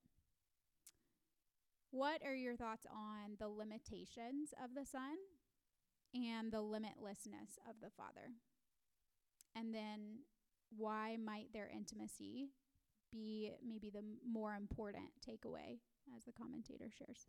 What 1.90 2.22
are 2.26 2.36
your 2.36 2.56
thoughts 2.56 2.86
on 2.90 3.36
the 3.38 3.50
limitations 3.50 4.54
of 4.64 4.76
the 4.76 4.86
Son 4.86 5.18
and 6.14 6.52
the 6.52 6.62
limitlessness 6.62 7.58
of 7.70 7.76
the 7.82 7.90
Father? 7.90 8.32
And 9.56 9.76
then 9.76 10.20
why 10.78 11.18
might 11.18 11.52
their 11.52 11.70
intimacy 11.70 12.52
be 13.12 13.52
maybe 13.68 13.90
the 13.90 14.04
more 14.26 14.56
important 14.56 15.10
takeaway, 15.28 15.80
as 16.16 16.24
the 16.24 16.32
commentator 16.32 16.90
shares? 16.98 17.28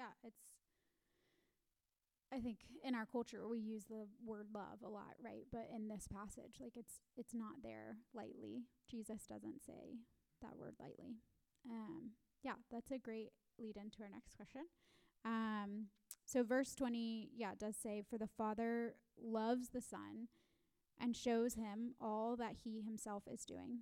Yeah, 0.00 0.16
it's 0.24 0.40
I 2.32 2.38
think 2.40 2.58
in 2.84 2.94
our 2.94 3.06
culture 3.06 3.46
we 3.48 3.58
use 3.58 3.84
the 3.84 4.06
word 4.24 4.46
love 4.54 4.80
a 4.84 4.88
lot, 4.88 5.14
right? 5.22 5.44
But 5.52 5.68
in 5.74 5.88
this 5.88 6.06
passage, 6.08 6.56
like 6.60 6.76
it's 6.76 7.00
it's 7.16 7.34
not 7.34 7.62
there 7.62 7.96
lightly. 8.14 8.62
Jesus 8.88 9.26
doesn't 9.28 9.62
say 9.66 9.98
that 10.40 10.56
word 10.56 10.76
lightly. 10.80 11.16
Um 11.68 12.12
yeah, 12.42 12.54
that's 12.70 12.90
a 12.90 12.98
great 12.98 13.32
lead 13.58 13.76
into 13.76 14.02
our 14.02 14.08
next 14.08 14.36
question. 14.36 14.62
Um 15.24 15.88
So, 16.24 16.44
verse 16.44 16.74
20, 16.76 17.30
yeah, 17.36 17.52
does 17.58 17.76
say, 17.76 18.02
For 18.08 18.16
the 18.16 18.28
Father 18.38 18.94
loves 19.20 19.70
the 19.70 19.82
Son 19.82 20.28
and 20.98 21.16
shows 21.16 21.54
him 21.54 21.94
all 22.00 22.36
that 22.36 22.58
he 22.64 22.82
himself 22.82 23.24
is 23.30 23.44
doing. 23.44 23.80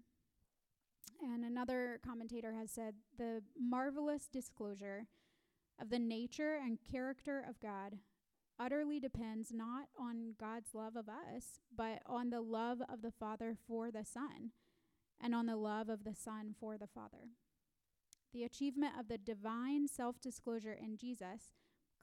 And 1.20 1.44
another 1.44 2.00
commentator 2.04 2.52
has 2.54 2.70
said, 2.70 2.94
The 3.16 3.42
marvelous 3.58 4.28
disclosure 4.28 5.06
of 5.80 5.90
the 5.90 5.98
nature 5.98 6.56
and 6.56 6.78
character 6.90 7.44
of 7.48 7.60
God 7.60 7.98
utterly 8.58 8.98
depends 8.98 9.52
not 9.52 9.88
on 9.98 10.34
God's 10.38 10.74
love 10.74 10.96
of 10.96 11.08
us, 11.08 11.60
but 11.74 12.00
on 12.06 12.30
the 12.30 12.40
love 12.40 12.80
of 12.92 13.02
the 13.02 13.12
Father 13.12 13.56
for 13.66 13.90
the 13.90 14.04
Son, 14.04 14.50
and 15.20 15.34
on 15.34 15.46
the 15.46 15.56
love 15.56 15.88
of 15.88 16.04
the 16.04 16.14
Son 16.14 16.54
for 16.58 16.76
the 16.76 16.88
Father. 16.88 17.30
The 18.32 18.44
achievement 18.44 18.94
of 18.98 19.08
the 19.08 19.18
divine 19.18 19.88
self 19.88 20.20
disclosure 20.20 20.72
in 20.78 20.96
Jesus, 20.96 21.54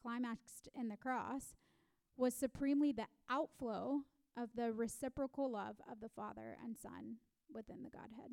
climaxed 0.02 0.70
in 0.74 0.88
the 0.88 0.98
cross, 0.98 1.56
was 2.18 2.34
supremely 2.34 2.92
the 2.92 3.08
outflow 3.30 4.02
of 4.38 4.50
the 4.56 4.72
reciprocal 4.72 5.52
love 5.52 5.76
of 5.92 6.00
the 6.02 6.10
Father 6.10 6.58
and 6.64 6.78
Son 6.78 7.18
within 7.54 7.84
the 7.84 7.90
Godhead. 7.90 8.32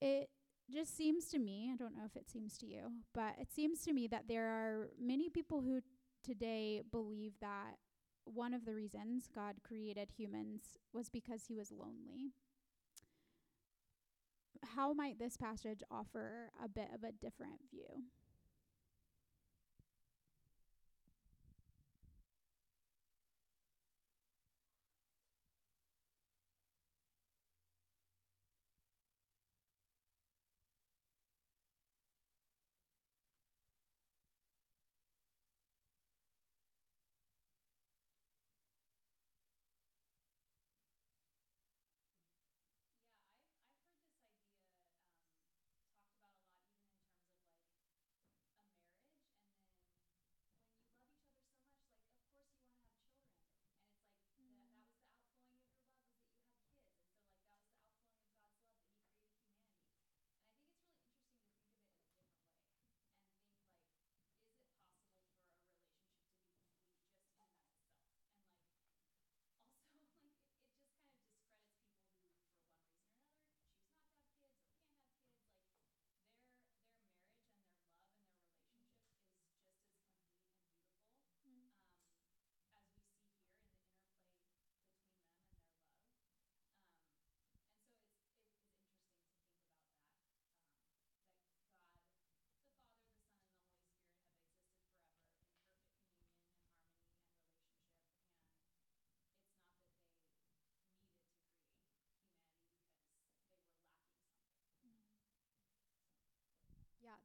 It 0.00 0.30
just 0.72 0.96
seems 0.96 1.26
to 1.26 1.38
me, 1.38 1.70
I 1.72 1.76
don't 1.76 1.96
know 1.96 2.04
if 2.04 2.16
it 2.16 2.30
seems 2.30 2.56
to 2.58 2.66
you, 2.66 2.90
but 3.12 3.34
it 3.38 3.52
seems 3.52 3.82
to 3.82 3.92
me 3.92 4.06
that 4.08 4.24
there 4.28 4.46
are 4.46 4.88
many 5.00 5.28
people 5.28 5.60
who 5.60 5.80
today 6.22 6.82
believe 6.90 7.32
that 7.40 7.76
one 8.24 8.54
of 8.54 8.64
the 8.64 8.74
reasons 8.74 9.28
God 9.34 9.56
created 9.62 10.10
humans 10.16 10.78
was 10.92 11.10
because 11.10 11.44
he 11.46 11.54
was 11.54 11.70
lonely. 11.70 12.32
How 14.74 14.94
might 14.94 15.18
this 15.18 15.36
passage 15.36 15.82
offer 15.90 16.50
a 16.62 16.68
bit 16.68 16.88
of 16.94 17.04
a 17.04 17.12
different 17.12 17.60
view? 17.70 18.04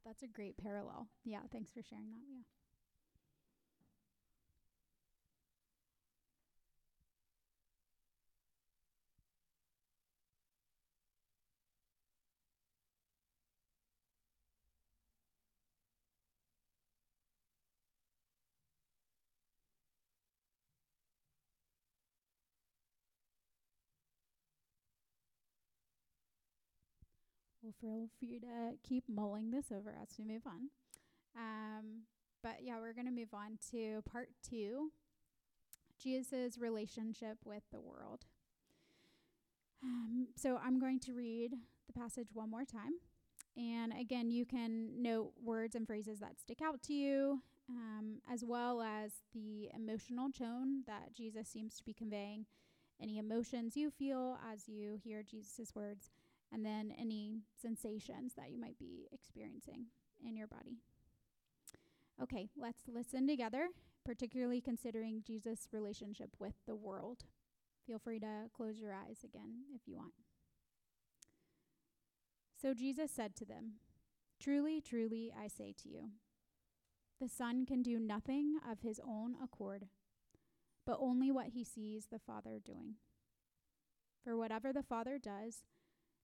That's 0.06 0.24
a 0.24 0.28
great 0.28 0.58
parallel. 0.58 1.08
Yeah, 1.24 1.42
thanks 1.52 1.72
for 1.72 1.82
sharing 1.82 2.10
that. 2.12 2.24
Yeah. 2.30 2.59
Well, 27.70 27.76
feel 27.80 28.10
free 28.20 28.40
to 28.40 28.78
keep 28.88 29.04
mulling 29.08 29.52
this 29.52 29.66
over 29.72 29.96
as 30.02 30.10
we 30.18 30.26
move 30.26 30.42
on. 30.48 30.70
Um, 31.36 32.04
but 32.42 32.58
yeah, 32.64 32.80
we're 32.80 32.94
going 32.94 33.06
to 33.06 33.12
move 33.12 33.34
on 33.34 33.60
to 33.72 34.02
part 34.12 34.30
two 34.48 34.92
Jesus' 36.02 36.58
relationship 36.58 37.38
with 37.46 37.64
the 37.72 37.80
world. 37.80 38.26
Um, 39.84 40.30
so 40.36 40.60
I'm 40.64 40.80
going 40.80 41.00
to 41.02 41.14
read 41.14 41.52
the 41.86 41.94
passage 41.94 42.30
one 42.34 42.50
more 42.50 42.66
time. 42.66 42.94
And 43.56 43.94
again, 44.00 44.32
you 44.32 44.46
can 44.46 45.02
note 45.02 45.34
words 45.44 45.76
and 45.76 45.86
phrases 45.86 46.20
that 46.20 46.40
stick 46.40 46.62
out 46.64 46.82
to 46.84 46.94
you, 46.94 47.42
um, 47.70 48.22
as 48.32 48.44
well 48.44 48.82
as 48.82 49.12
the 49.34 49.70
emotional 49.76 50.30
tone 50.32 50.84
that 50.88 51.14
Jesus 51.14 51.48
seems 51.48 51.76
to 51.78 51.84
be 51.84 51.94
conveying, 51.94 52.46
any 53.02 53.20
emotions 53.20 53.78
you 53.78 53.92
feel 53.92 54.40
as 54.52 54.68
you 54.68 54.98
hear 55.04 55.22
Jesus' 55.22 55.76
words 55.76 56.10
and 56.52 56.66
then 56.66 56.94
any 57.00 57.42
sensations 57.62 58.34
that 58.36 58.52
you 58.52 58.60
might 58.60 58.78
be 58.80 59.08
experiencing 59.12 59.86
in 60.26 60.36
your 60.36 60.48
body. 60.48 60.78
Okay, 62.22 62.50
let's 62.58 62.82
listen 62.88 63.28
together, 63.28 63.68
particularly 64.06 64.60
considering 64.60 65.24
Jesus' 65.26 65.68
relationship 65.72 66.32
with 66.40 66.56
the 66.68 66.76
world. 66.76 67.24
Feel 67.88 68.00
free 68.00 68.20
to 68.20 68.50
close 68.56 68.80
your 68.80 68.94
eyes 68.94 69.20
again 69.24 69.64
if 69.74 69.88
you 69.88 69.96
want. 69.96 70.14
So 72.62 72.74
Jesus 72.74 73.10
said 73.12 73.36
to 73.38 73.46
them, 73.46 73.74
Truly, 74.40 74.82
truly, 74.82 75.34
I 75.38 75.48
say 75.48 75.74
to 75.84 75.90
you, 75.90 76.10
the 77.22 77.30
Son 77.30 77.66
can 77.66 77.82
do 77.82 78.00
nothing 78.00 78.56
of 78.70 78.80
his 78.82 79.00
own 79.06 79.36
accord, 79.44 79.88
but 80.86 80.98
only 81.00 81.32
what 81.32 81.48
he 81.48 81.64
sees 81.64 82.08
the 82.08 82.20
Father 82.20 82.60
doing. 82.64 82.96
For 84.24 84.38
whatever 84.38 84.72
the 84.72 84.84
Father 84.84 85.18
does, 85.18 85.64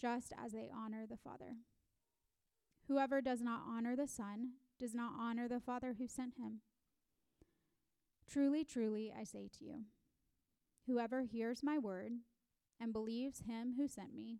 just 0.00 0.32
as 0.42 0.52
they 0.52 0.70
honor 0.74 1.04
the 1.08 1.16
Father. 1.16 1.56
Whoever 2.88 3.20
does 3.20 3.40
not 3.40 3.62
honor 3.68 3.94
the 3.94 4.08
Son 4.08 4.52
does 4.78 4.94
not 4.94 5.12
honor 5.18 5.46
the 5.46 5.60
Father 5.60 5.96
who 5.98 6.08
sent 6.08 6.34
him. 6.34 6.60
Truly, 8.28 8.64
truly, 8.64 9.12
I 9.16 9.24
say 9.24 9.48
to 9.58 9.64
you, 9.64 9.84
whoever 10.86 11.22
hears 11.22 11.62
my 11.62 11.78
word 11.78 12.12
and 12.80 12.92
believes 12.92 13.42
him 13.46 13.74
who 13.76 13.86
sent 13.86 14.14
me 14.14 14.38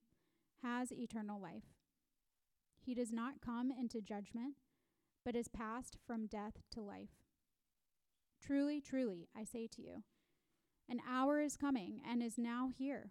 has 0.63 0.93
eternal 0.93 1.41
life. 1.41 1.75
He 2.85 2.95
does 2.95 3.13
not 3.13 3.43
come 3.45 3.71
into 3.71 4.01
judgment, 4.01 4.55
but 5.25 5.37
is 5.37 5.49
passed 5.49 5.99
from 6.07 6.27
death 6.27 6.55
to 6.73 6.81
life. 6.81 7.25
Truly, 8.41 8.81
truly, 8.81 9.29
I 9.37 9.45
say 9.45 9.69
to 9.75 9.83
you, 9.83 10.03
an 10.89 11.01
hour 11.09 11.41
is 11.41 11.57
coming 11.57 12.01
and 12.09 12.23
is 12.23 12.39
now 12.39 12.71
here 12.77 13.11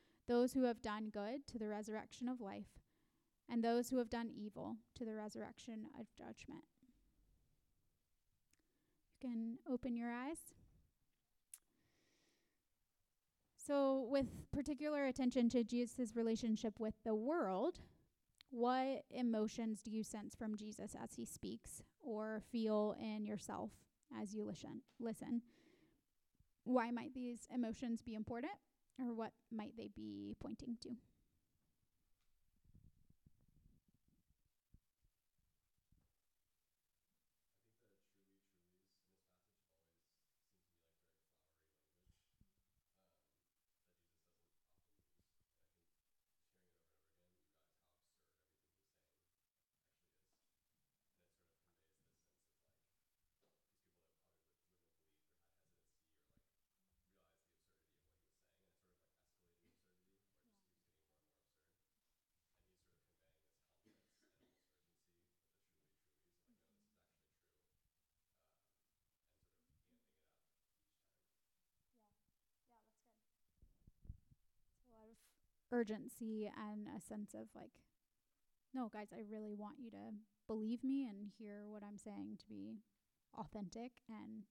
those 0.31 0.53
who 0.53 0.63
have 0.63 0.81
done 0.81 1.09
good 1.09 1.45
to 1.45 1.59
the 1.59 1.67
resurrection 1.67 2.29
of 2.29 2.39
life, 2.39 2.79
and 3.49 3.61
those 3.61 3.89
who 3.89 3.97
have 3.97 4.09
done 4.09 4.29
evil 4.33 4.77
to 4.95 5.03
the 5.03 5.13
resurrection 5.13 5.87
of 5.99 6.07
judgment. 6.17 6.63
You 9.21 9.29
can 9.29 9.57
open 9.69 9.97
your 9.97 10.09
eyes. 10.09 10.37
So, 13.57 14.07
with 14.09 14.49
particular 14.53 15.05
attention 15.05 15.49
to 15.49 15.65
Jesus' 15.65 16.15
relationship 16.15 16.79
with 16.79 16.93
the 17.03 17.13
world, 17.13 17.79
what 18.51 19.03
emotions 19.11 19.81
do 19.83 19.91
you 19.91 20.01
sense 20.01 20.33
from 20.33 20.55
Jesus 20.55 20.95
as 20.95 21.15
he 21.15 21.25
speaks 21.25 21.81
or 21.99 22.41
feel 22.53 22.95
in 22.97 23.25
yourself 23.25 23.71
as 24.17 24.33
you 24.33 24.45
listen? 24.45 24.81
Listen. 24.97 25.41
Why 26.63 26.89
might 26.89 27.13
these 27.13 27.47
emotions 27.53 28.01
be 28.01 28.15
important 28.15 28.53
or 28.99 29.13
what 29.13 29.33
might 29.51 29.75
they 29.77 29.89
be 29.95 30.35
pointing 30.41 30.77
to? 30.83 30.89
Urgency 75.71 76.51
and 76.55 76.87
a 76.95 77.01
sense 77.01 77.33
of 77.33 77.47
like, 77.55 77.71
no, 78.73 78.89
guys, 78.91 79.07
I 79.13 79.21
really 79.29 79.53
want 79.53 79.75
you 79.79 79.91
to 79.91 80.15
believe 80.47 80.83
me 80.83 81.07
and 81.09 81.31
hear 81.37 81.63
what 81.67 81.83
I'm 81.83 81.97
saying 81.97 82.37
to 82.39 82.45
be 82.47 82.79
authentic 83.37 83.91
and 84.09 84.43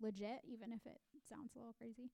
legit, 0.00 0.40
even 0.46 0.72
if 0.72 0.86
it 0.86 1.00
sounds 1.28 1.52
a 1.54 1.58
little 1.58 1.74
crazy. 1.74 2.10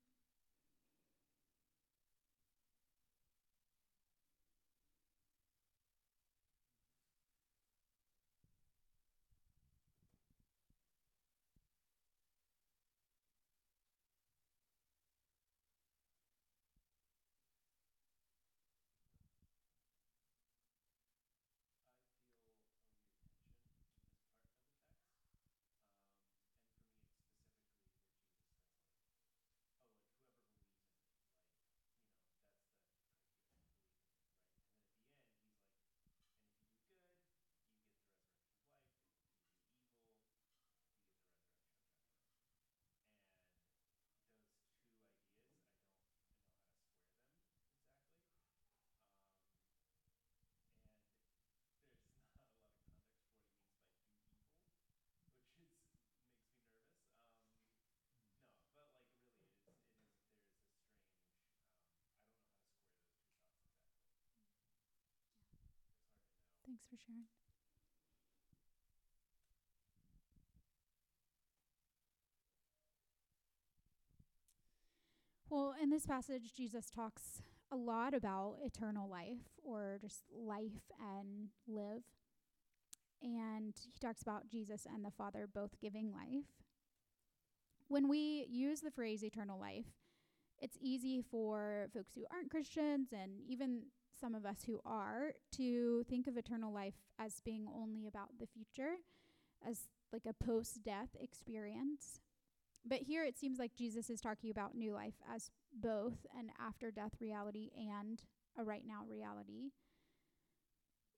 Thanks 66.88 67.02
for 67.04 67.06
sharing. 67.06 67.24
Well, 75.50 75.74
in 75.82 75.90
this 75.90 76.06
passage, 76.06 76.54
Jesus 76.56 76.90
talks 76.90 77.42
a 77.72 77.76
lot 77.76 78.14
about 78.14 78.56
eternal 78.64 79.08
life 79.08 79.58
or 79.64 79.98
just 80.00 80.22
life 80.32 80.92
and 81.00 81.48
live. 81.66 82.02
And 83.22 83.74
he 83.92 83.98
talks 84.00 84.22
about 84.22 84.48
Jesus 84.48 84.86
and 84.86 85.04
the 85.04 85.10
Father 85.10 85.48
both 85.52 85.80
giving 85.80 86.12
life. 86.12 86.44
When 87.88 88.08
we 88.08 88.46
use 88.48 88.80
the 88.80 88.92
phrase 88.92 89.24
eternal 89.24 89.58
life, 89.58 89.86
it's 90.60 90.78
easy 90.80 91.20
for 91.20 91.88
folks 91.92 92.14
who 92.14 92.24
aren't 92.32 92.50
Christians 92.50 93.08
and 93.12 93.32
even 93.48 93.82
some 94.20 94.34
of 94.34 94.44
us 94.44 94.58
who 94.66 94.80
are 94.84 95.32
to 95.56 96.04
think 96.08 96.26
of 96.26 96.36
eternal 96.36 96.72
life 96.72 96.94
as 97.18 97.40
being 97.44 97.66
only 97.74 98.06
about 98.06 98.38
the 98.38 98.46
future, 98.46 98.96
as 99.66 99.88
like 100.12 100.26
a 100.26 100.44
post 100.44 100.82
death 100.84 101.16
experience. 101.20 102.20
But 102.84 103.00
here 103.00 103.24
it 103.24 103.38
seems 103.38 103.58
like 103.58 103.74
Jesus 103.74 104.10
is 104.10 104.20
talking 104.20 104.50
about 104.50 104.74
new 104.74 104.92
life 104.92 105.14
as 105.32 105.50
both 105.72 106.26
an 106.38 106.50
after 106.58 106.90
death 106.90 107.12
reality 107.20 107.70
and 107.76 108.22
a 108.58 108.64
right 108.64 108.84
now 108.86 109.04
reality. 109.08 109.70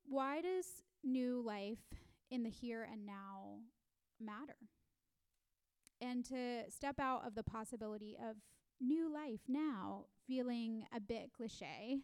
Why 0.05 0.41
does 0.41 0.67
new 1.05 1.43
life 1.45 1.95
in 2.31 2.43
the 2.43 2.51
here 2.51 2.87
and 2.91 3.07
now 3.07 3.61
matter? 4.21 4.57
And 6.01 6.25
to 6.27 6.65
step 6.69 6.99
out 6.99 7.27
of 7.27 7.37
the 7.37 7.45
possibility 7.45 8.17
of 8.19 8.37
new 8.81 9.13
life 9.13 9.43
now 9.47 10.07
feeling 10.27 10.85
a 10.95 10.99
bit 10.99 11.31
cliche 11.37 12.01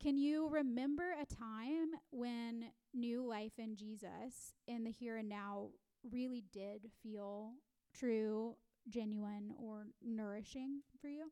can 0.00 0.16
you 0.16 0.48
remember 0.48 1.14
a 1.20 1.26
time 1.26 1.88
when 2.10 2.66
new 2.94 3.26
life 3.26 3.58
in 3.58 3.74
Jesus 3.76 4.54
in 4.66 4.84
the 4.84 4.90
here 4.90 5.16
and 5.16 5.28
now 5.28 5.68
really 6.08 6.44
did 6.52 6.90
feel 7.02 7.52
true, 7.94 8.56
genuine, 8.88 9.52
or 9.58 9.86
nourishing 10.04 10.82
for 11.00 11.08
you? 11.08 11.30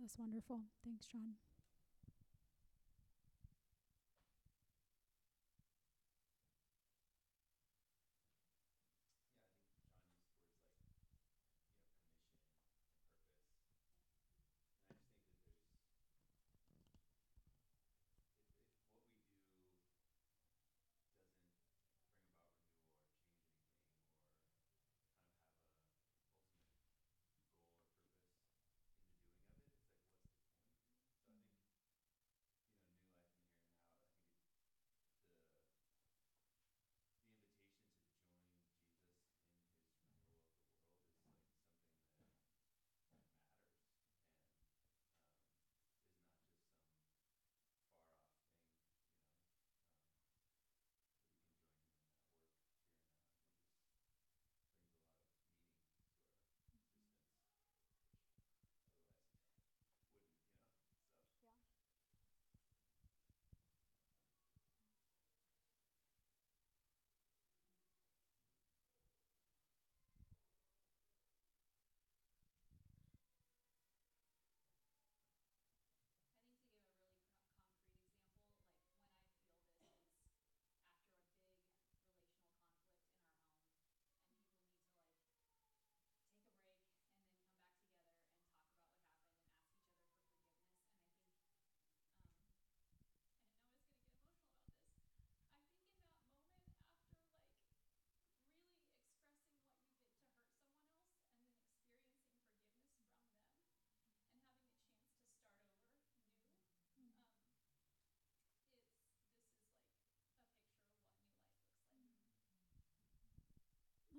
That's 0.00 0.18
wonderful. 0.18 0.62
Thanks, 0.82 1.06
John. 1.06 1.34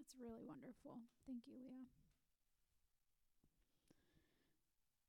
That's 0.01 0.15
really 0.19 0.43
wonderful. 0.43 0.99
Thank 1.27 1.47
you, 1.47 1.53
Leah. 1.63 1.85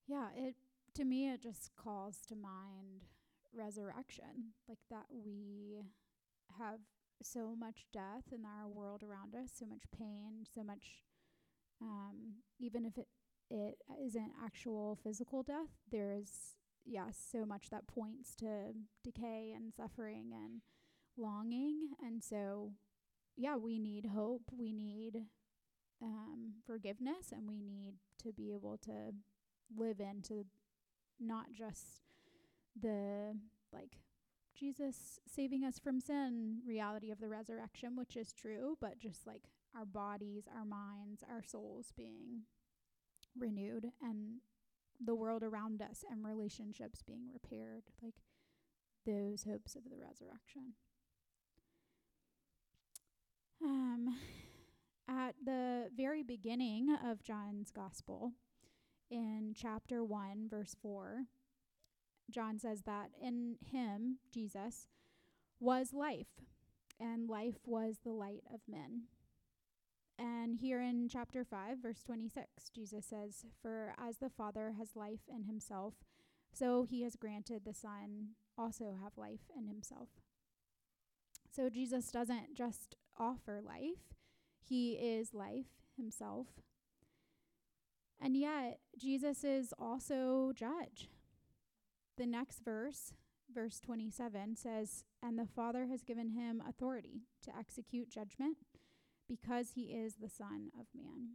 Yeah, 0.07 0.29
it 0.37 0.55
to 0.95 1.05
me 1.05 1.31
it 1.31 1.43
just 1.43 1.71
calls 1.77 2.19
to 2.29 2.37
mind 2.37 3.05
resurrection, 3.55 4.53
like 4.69 4.79
that 4.91 5.07
we 5.11 5.81
have 6.59 6.81
so 7.23 7.55
much 7.57 7.87
death 7.93 8.25
in 8.33 8.45
our 8.45 8.69
world 8.69 9.03
around 9.03 9.35
us, 9.35 9.51
so 9.59 9.67
much 9.67 9.83
pain, 9.97 10.45
so 10.55 10.63
much 10.63 11.05
um, 11.81 12.37
even 12.61 12.87
if 12.87 12.99
it 12.99 13.09
it 13.51 13.77
isn't 14.05 14.33
actual 14.45 14.99
physical 15.05 15.43
death, 15.43 15.71
there 15.91 16.13
is 16.13 16.57
yes, 16.87 17.19
so 17.33 17.45
much 17.47 17.71
that 17.71 17.87
points 17.89 18.35
to 18.37 18.73
decay 19.05 19.53
and 19.57 19.73
suffering 19.75 20.33
and 20.35 20.63
longing. 21.17 21.91
And 22.05 22.23
so 22.25 22.73
yeah, 23.37 23.57
we 23.57 23.79
need 23.79 24.07
hope, 24.15 24.43
we 24.57 24.73
need 24.73 25.23
um, 26.03 26.55
forgiveness, 26.67 27.33
and 27.33 27.49
we 27.49 27.61
need 27.61 27.95
to 28.23 28.33
be 28.33 28.53
able 28.53 28.79
to 28.79 29.15
live 29.77 30.01
into 30.01 30.45
not 31.21 31.47
just 31.53 32.03
the 32.79 33.37
like 33.73 33.99
Jesus 34.55 35.19
saving 35.27 35.65
us 35.65 35.79
from 35.79 36.01
sin 36.01 36.59
reality 36.67 37.11
of 37.11 37.21
the 37.21 37.29
resurrection, 37.29 37.97
which 37.97 38.17
is 38.17 38.33
true, 38.33 38.77
but 38.81 38.99
just 38.99 39.27
like 39.27 39.43
our 39.77 39.87
bodies, 39.87 40.45
our 40.55 40.65
minds, 40.65 41.23
our 41.31 41.43
souls 41.43 41.93
being 41.97 42.43
renewed 43.39 43.87
and 44.03 44.41
the 45.05 45.15
world 45.15 45.43
around 45.43 45.81
us 45.83 46.05
and 46.11 46.25
relationships 46.25 47.03
being 47.03 47.29
repaired, 47.33 47.85
like 48.03 48.23
those 49.07 49.45
hopes 49.45 49.75
of 49.75 49.85
the 49.85 49.97
resurrection. 49.97 50.75
Um, 53.65 54.17
at 55.09 55.35
the 55.45 55.89
very 55.97 56.23
beginning 56.23 56.97
of 57.05 57.23
John's 57.23 57.71
Gospel, 57.71 58.33
in 59.11 59.53
chapter 59.55 60.03
1, 60.03 60.49
verse 60.51 60.75
4, 60.83 61.25
John 62.31 62.59
says 62.59 62.83
that 62.87 63.11
in 63.21 63.57
him, 63.65 64.19
Jesus, 64.33 64.89
was 65.61 65.93
life, 65.93 66.41
and 66.99 67.29
life 67.29 67.59
was 67.65 67.99
the 68.03 68.13
light 68.13 68.43
of 68.53 68.61
men. 68.67 69.03
And 70.19 70.57
here 70.57 70.81
in 70.81 71.09
chapter 71.09 71.45
5, 71.45 71.79
verse 71.79 72.03
26, 72.03 72.71
Jesus 72.75 73.07
says, 73.07 73.45
For 73.61 73.95
as 73.99 74.19
the 74.19 74.31
Father 74.31 74.75
has 74.79 74.97
life 74.97 75.29
in 75.29 75.45
himself, 75.45 75.95
so 76.53 76.85
he 76.85 77.03
has 77.03 77.17
granted 77.17 77.63
the 77.65 77.75
Son 77.75 78.31
also 78.59 78.97
have 79.03 79.17
life 79.17 79.51
in 79.57 79.67
himself. 79.67 80.09
So 81.55 81.69
Jesus 81.69 82.11
doesn't 82.11 82.55
just 82.55 82.97
offer 83.19 83.61
life, 83.65 84.15
he 84.61 84.93
is 84.93 85.35
life 85.35 85.67
himself. 85.97 86.47
And 88.21 88.37
yet, 88.37 88.79
Jesus 88.97 89.43
is 89.43 89.75
also 89.79 90.53
judge. 90.55 91.09
The 92.17 92.27
next 92.27 92.65
verse, 92.65 93.13
verse 93.53 93.81
27, 93.81 94.57
says, 94.57 95.05
And 95.23 95.39
the 95.39 95.47
Father 95.47 95.87
has 95.87 96.03
given 96.03 96.29
him 96.29 96.63
authority 96.67 97.23
to 97.45 97.57
execute 97.59 98.11
judgment 98.11 98.59
because 99.29 99.71
he 99.75 99.87
is 99.87 100.17
the 100.17 100.29
Son 100.29 100.71
of 100.79 100.87
Man. 100.95 101.31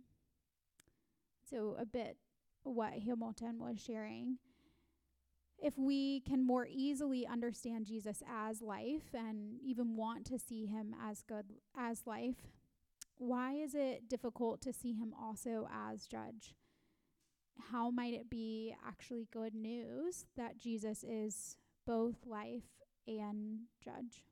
So, 1.49 1.75
a 1.79 1.85
bit 1.85 2.17
what 2.63 2.93
Hamilton 2.99 3.59
was 3.59 3.79
sharing 3.81 4.37
if 5.59 5.77
we 5.77 6.21
can 6.21 6.45
more 6.45 6.67
easily 6.69 7.25
understand 7.25 7.85
Jesus 7.85 8.21
as 8.31 8.61
life 8.61 9.13
and 9.13 9.59
even 9.63 9.95
want 9.95 10.25
to 10.27 10.37
see 10.37 10.65
him 10.65 10.95
as 11.03 11.23
good 11.23 11.45
as 11.75 12.05
life, 12.05 12.47
why 13.17 13.53
is 13.53 13.73
it 13.73 14.07
difficult 14.07 14.61
to 14.61 14.73
see 14.73 14.93
him 14.93 15.13
also 15.19 15.67
as 15.73 16.05
judge? 16.05 16.53
How 17.71 17.89
might 17.89 18.13
it 18.13 18.29
be 18.29 18.75
actually 18.87 19.27
good 19.31 19.55
news 19.55 20.25
that 20.35 20.57
Jesus 20.59 21.03
is 21.03 21.57
both 21.87 22.27
life 22.27 22.83
and 23.07 23.61
judge? 23.83 24.25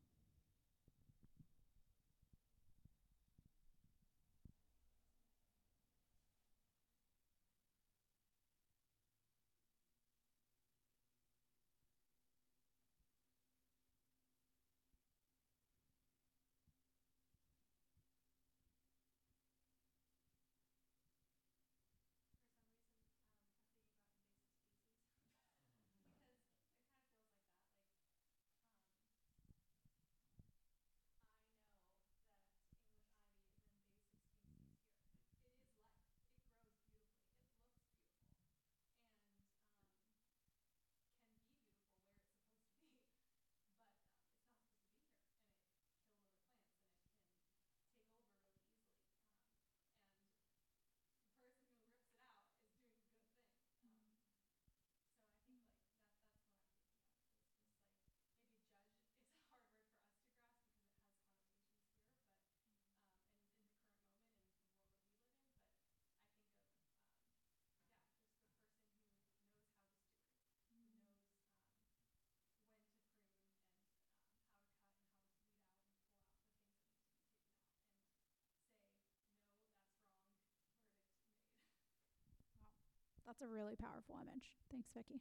That's 83.40 83.52
a 83.52 83.54
really 83.54 83.76
powerful 83.76 84.16
image. 84.16 84.54
Thanks, 84.72 84.88
Vicki. 84.96 85.20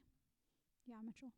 Yeah, 0.87 0.95
Mitchell. 1.05 1.31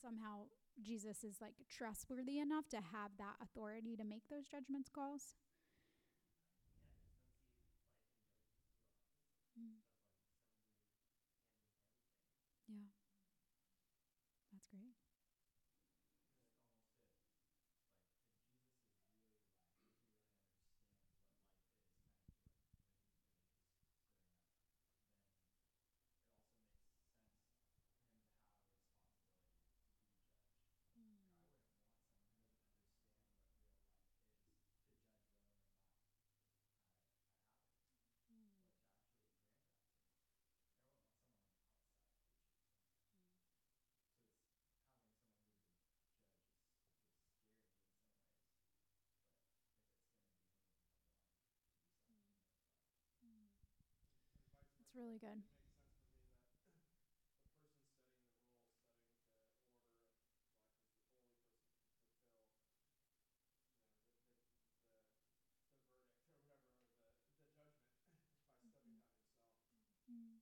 Somehow 0.00 0.48
Jesus 0.82 1.24
is 1.24 1.36
like 1.40 1.54
trustworthy 1.68 2.38
enough 2.38 2.68
to 2.70 2.76
have 2.76 3.12
that 3.18 3.36
authority 3.42 3.96
to 3.96 4.04
make 4.04 4.22
those 4.30 4.48
judgments 4.48 4.88
calls. 4.88 5.34
It's 54.92 54.96
really 54.96 55.18
good. 55.18 55.42
Mm-hmm. 68.66 69.00
Mm-hmm. 70.12 70.36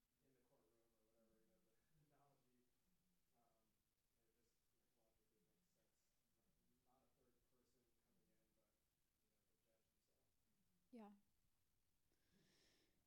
Yeah. 10.93 11.09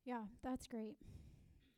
Yeah, 0.05 0.23
that's 0.43 0.67
great. 0.67 0.97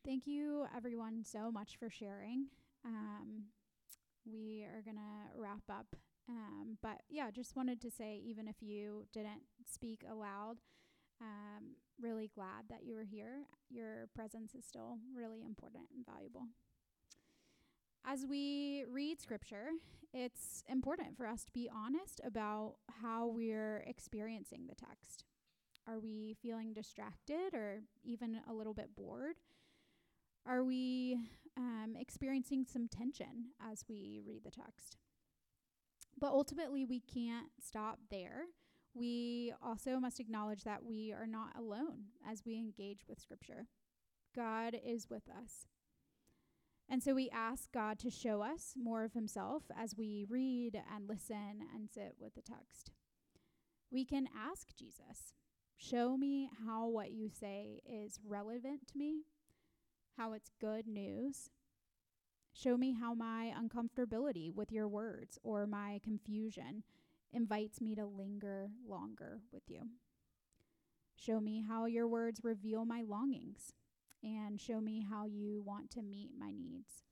Thank 0.04 0.26
you, 0.26 0.66
everyone, 0.76 1.24
so 1.24 1.50
much 1.50 1.76
for 1.78 1.88
sharing. 1.88 2.48
Um, 2.84 3.44
we 4.30 4.62
are 4.64 4.82
going 4.82 4.98
to 4.98 5.40
wrap 5.40 5.62
up. 5.70 5.96
Um, 6.28 6.76
but 6.82 7.00
yeah, 7.08 7.30
just 7.30 7.56
wanted 7.56 7.80
to 7.80 7.90
say, 7.90 8.20
even 8.22 8.46
if 8.46 8.56
you 8.60 9.06
didn't 9.14 9.40
speak 9.66 10.02
aloud, 10.10 10.56
um, 11.22 11.76
really 11.98 12.30
glad 12.34 12.64
that 12.68 12.84
you 12.84 12.94
were 12.94 13.04
here. 13.04 13.44
Your 13.70 14.08
presence 14.14 14.54
is 14.54 14.66
still 14.66 14.98
really 15.16 15.42
important 15.42 15.84
and 15.94 16.04
valuable. 16.04 16.48
As 18.06 18.26
we 18.28 18.84
read 18.90 19.22
scripture, 19.22 19.68
it's 20.12 20.62
important 20.68 21.16
for 21.16 21.26
us 21.26 21.44
to 21.44 21.52
be 21.52 21.70
honest 21.74 22.20
about 22.22 22.74
how 23.00 23.26
we're 23.26 23.82
experiencing 23.86 24.66
the 24.68 24.74
text. 24.74 25.24
Are 25.88 25.98
we 25.98 26.36
feeling 26.42 26.74
distracted 26.74 27.54
or 27.54 27.84
even 28.04 28.40
a 28.46 28.52
little 28.52 28.74
bit 28.74 28.94
bored? 28.94 29.36
Are 30.46 30.62
we 30.62 31.18
um, 31.56 31.94
experiencing 31.98 32.66
some 32.70 32.88
tension 32.88 33.52
as 33.60 33.84
we 33.88 34.20
read 34.26 34.44
the 34.44 34.50
text? 34.50 34.98
But 36.18 36.32
ultimately, 36.32 36.84
we 36.84 37.00
can't 37.00 37.48
stop 37.60 37.98
there. 38.10 38.44
We 38.92 39.52
also 39.62 39.98
must 39.98 40.20
acknowledge 40.20 40.64
that 40.64 40.84
we 40.84 41.12
are 41.12 41.26
not 41.26 41.56
alone 41.58 42.10
as 42.28 42.42
we 42.44 42.56
engage 42.56 43.00
with 43.08 43.20
Scripture. 43.20 43.66
God 44.36 44.76
is 44.84 45.08
with 45.08 45.28
us. 45.28 45.66
And 46.88 47.02
so 47.02 47.14
we 47.14 47.30
ask 47.30 47.72
God 47.72 47.98
to 48.00 48.10
show 48.10 48.42
us 48.42 48.74
more 48.76 49.02
of 49.04 49.14
Himself 49.14 49.64
as 49.76 49.96
we 49.96 50.26
read 50.28 50.80
and 50.94 51.08
listen 51.08 51.62
and 51.74 51.88
sit 51.90 52.14
with 52.20 52.34
the 52.34 52.42
text. 52.42 52.92
We 53.90 54.04
can 54.04 54.28
ask 54.36 54.76
Jesus, 54.76 55.32
Show 55.76 56.16
me 56.16 56.48
how 56.64 56.86
what 56.86 57.10
you 57.12 57.28
say 57.28 57.80
is 57.84 58.20
relevant 58.24 58.86
to 58.88 58.98
me 58.98 59.22
how 60.16 60.32
it's 60.32 60.50
good 60.60 60.86
news. 60.86 61.50
Show 62.52 62.76
me 62.76 62.92
how 62.92 63.14
my 63.14 63.52
uncomfortability 63.58 64.54
with 64.54 64.70
your 64.70 64.88
words 64.88 65.38
or 65.42 65.66
my 65.66 66.00
confusion 66.04 66.84
invites 67.32 67.80
me 67.80 67.94
to 67.96 68.06
linger 68.06 68.70
longer 68.88 69.40
with 69.52 69.64
you. 69.66 69.88
Show 71.16 71.40
me 71.40 71.64
how 71.66 71.86
your 71.86 72.06
words 72.06 72.40
reveal 72.44 72.84
my 72.84 73.02
longings 73.02 73.72
and 74.22 74.60
show 74.60 74.80
me 74.80 75.04
how 75.08 75.26
you 75.26 75.62
want 75.64 75.90
to 75.92 76.02
meet 76.02 76.30
my 76.38 76.52
needs. 76.52 77.02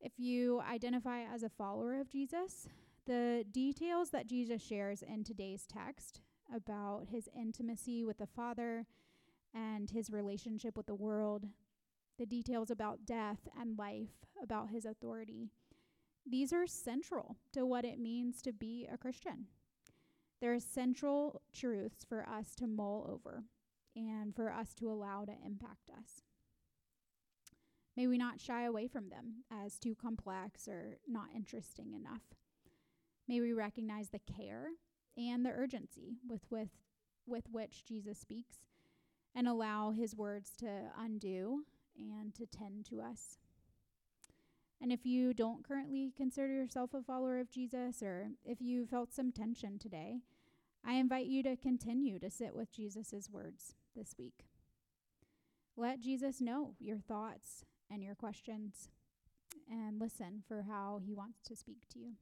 If 0.00 0.12
you 0.18 0.60
identify 0.60 1.22
as 1.22 1.42
a 1.42 1.48
follower 1.48 2.00
of 2.00 2.10
Jesus, 2.10 2.68
the 3.06 3.44
details 3.50 4.10
that 4.10 4.26
Jesus 4.26 4.62
shares 4.62 5.02
in 5.02 5.24
today's 5.24 5.66
text 5.66 6.20
about 6.54 7.06
his 7.10 7.28
intimacy 7.36 8.04
with 8.04 8.18
the 8.18 8.26
Father 8.26 8.86
and 9.54 9.90
his 9.90 10.10
relationship 10.10 10.76
with 10.76 10.86
the 10.86 10.94
world, 10.94 11.46
the 12.18 12.26
details 12.26 12.70
about 12.70 13.06
death 13.06 13.48
and 13.58 13.78
life, 13.78 14.26
about 14.42 14.70
his 14.70 14.84
authority. 14.84 15.48
These 16.28 16.52
are 16.52 16.66
central 16.66 17.36
to 17.52 17.66
what 17.66 17.84
it 17.84 17.98
means 17.98 18.42
to 18.42 18.52
be 18.52 18.86
a 18.92 18.96
Christian. 18.96 19.46
They're 20.40 20.60
central 20.60 21.40
truths 21.52 22.04
for 22.08 22.26
us 22.28 22.54
to 22.56 22.66
mull 22.66 23.06
over 23.08 23.44
and 23.94 24.34
for 24.34 24.50
us 24.52 24.74
to 24.74 24.90
allow 24.90 25.24
to 25.24 25.32
impact 25.44 25.90
us. 25.96 26.22
May 27.96 28.06
we 28.06 28.16
not 28.16 28.40
shy 28.40 28.64
away 28.64 28.88
from 28.88 29.10
them 29.10 29.44
as 29.50 29.78
too 29.78 29.94
complex 29.94 30.66
or 30.66 30.98
not 31.06 31.26
interesting 31.34 31.92
enough. 31.92 32.22
May 33.28 33.40
we 33.40 33.52
recognize 33.52 34.08
the 34.08 34.20
care 34.20 34.70
and 35.16 35.44
the 35.44 35.50
urgency 35.50 36.16
with, 36.26 36.42
with, 36.50 36.70
with 37.26 37.44
which 37.50 37.84
Jesus 37.84 38.18
speaks 38.18 38.56
and 39.34 39.48
allow 39.48 39.90
his 39.90 40.14
words 40.14 40.52
to 40.58 40.90
undo 40.98 41.64
and 41.96 42.34
to 42.34 42.46
tend 42.46 42.86
to 42.86 43.00
us. 43.00 43.38
And 44.80 44.92
if 44.92 45.06
you 45.06 45.32
don't 45.32 45.66
currently 45.66 46.12
consider 46.16 46.48
yourself 46.48 46.92
a 46.92 47.02
follower 47.02 47.38
of 47.38 47.50
Jesus, 47.50 48.02
or 48.02 48.30
if 48.44 48.60
you 48.60 48.84
felt 48.84 49.12
some 49.12 49.30
tension 49.30 49.78
today, 49.78 50.18
I 50.84 50.94
invite 50.94 51.26
you 51.26 51.42
to 51.44 51.56
continue 51.56 52.18
to 52.18 52.30
sit 52.30 52.54
with 52.54 52.72
Jesus' 52.72 53.28
words 53.30 53.74
this 53.94 54.16
week. 54.18 54.46
Let 55.76 56.00
Jesus 56.00 56.40
know 56.40 56.74
your 56.80 56.98
thoughts 56.98 57.64
and 57.90 58.02
your 58.02 58.14
questions, 58.16 58.88
and 59.70 60.00
listen 60.00 60.42
for 60.48 60.62
how 60.62 61.00
he 61.04 61.14
wants 61.14 61.40
to 61.44 61.54
speak 61.54 61.88
to 61.92 61.98
you. 61.98 62.12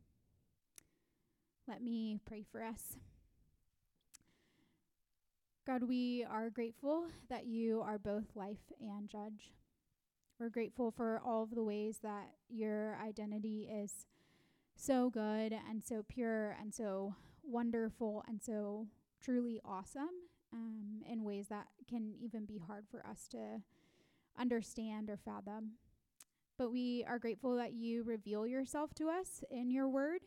Let 1.66 1.82
me 1.82 2.18
pray 2.26 2.42
for 2.42 2.62
us. 2.62 2.96
God, 5.70 5.84
we 5.84 6.26
are 6.28 6.50
grateful 6.50 7.04
that 7.28 7.46
you 7.46 7.80
are 7.80 7.96
both 7.96 8.24
life 8.34 8.72
and 8.80 9.08
judge. 9.08 9.52
We're 10.40 10.48
grateful 10.48 10.90
for 10.90 11.22
all 11.24 11.44
of 11.44 11.54
the 11.54 11.62
ways 11.62 12.00
that 12.02 12.30
your 12.48 12.98
identity 13.00 13.68
is 13.72 14.08
so 14.74 15.10
good 15.10 15.52
and 15.52 15.80
so 15.84 16.04
pure 16.08 16.56
and 16.60 16.74
so 16.74 17.14
wonderful 17.44 18.24
and 18.26 18.42
so 18.42 18.88
truly 19.20 19.60
awesome 19.64 20.08
um, 20.52 21.02
in 21.08 21.22
ways 21.22 21.46
that 21.50 21.68
can 21.88 22.14
even 22.20 22.46
be 22.46 22.58
hard 22.58 22.86
for 22.90 23.06
us 23.06 23.28
to 23.28 23.62
understand 24.36 25.08
or 25.08 25.18
fathom. 25.24 25.74
But 26.58 26.72
we 26.72 27.04
are 27.06 27.20
grateful 27.20 27.54
that 27.58 27.74
you 27.74 28.02
reveal 28.02 28.44
yourself 28.44 28.92
to 28.94 29.08
us 29.08 29.44
in 29.52 29.70
your 29.70 29.88
word, 29.88 30.22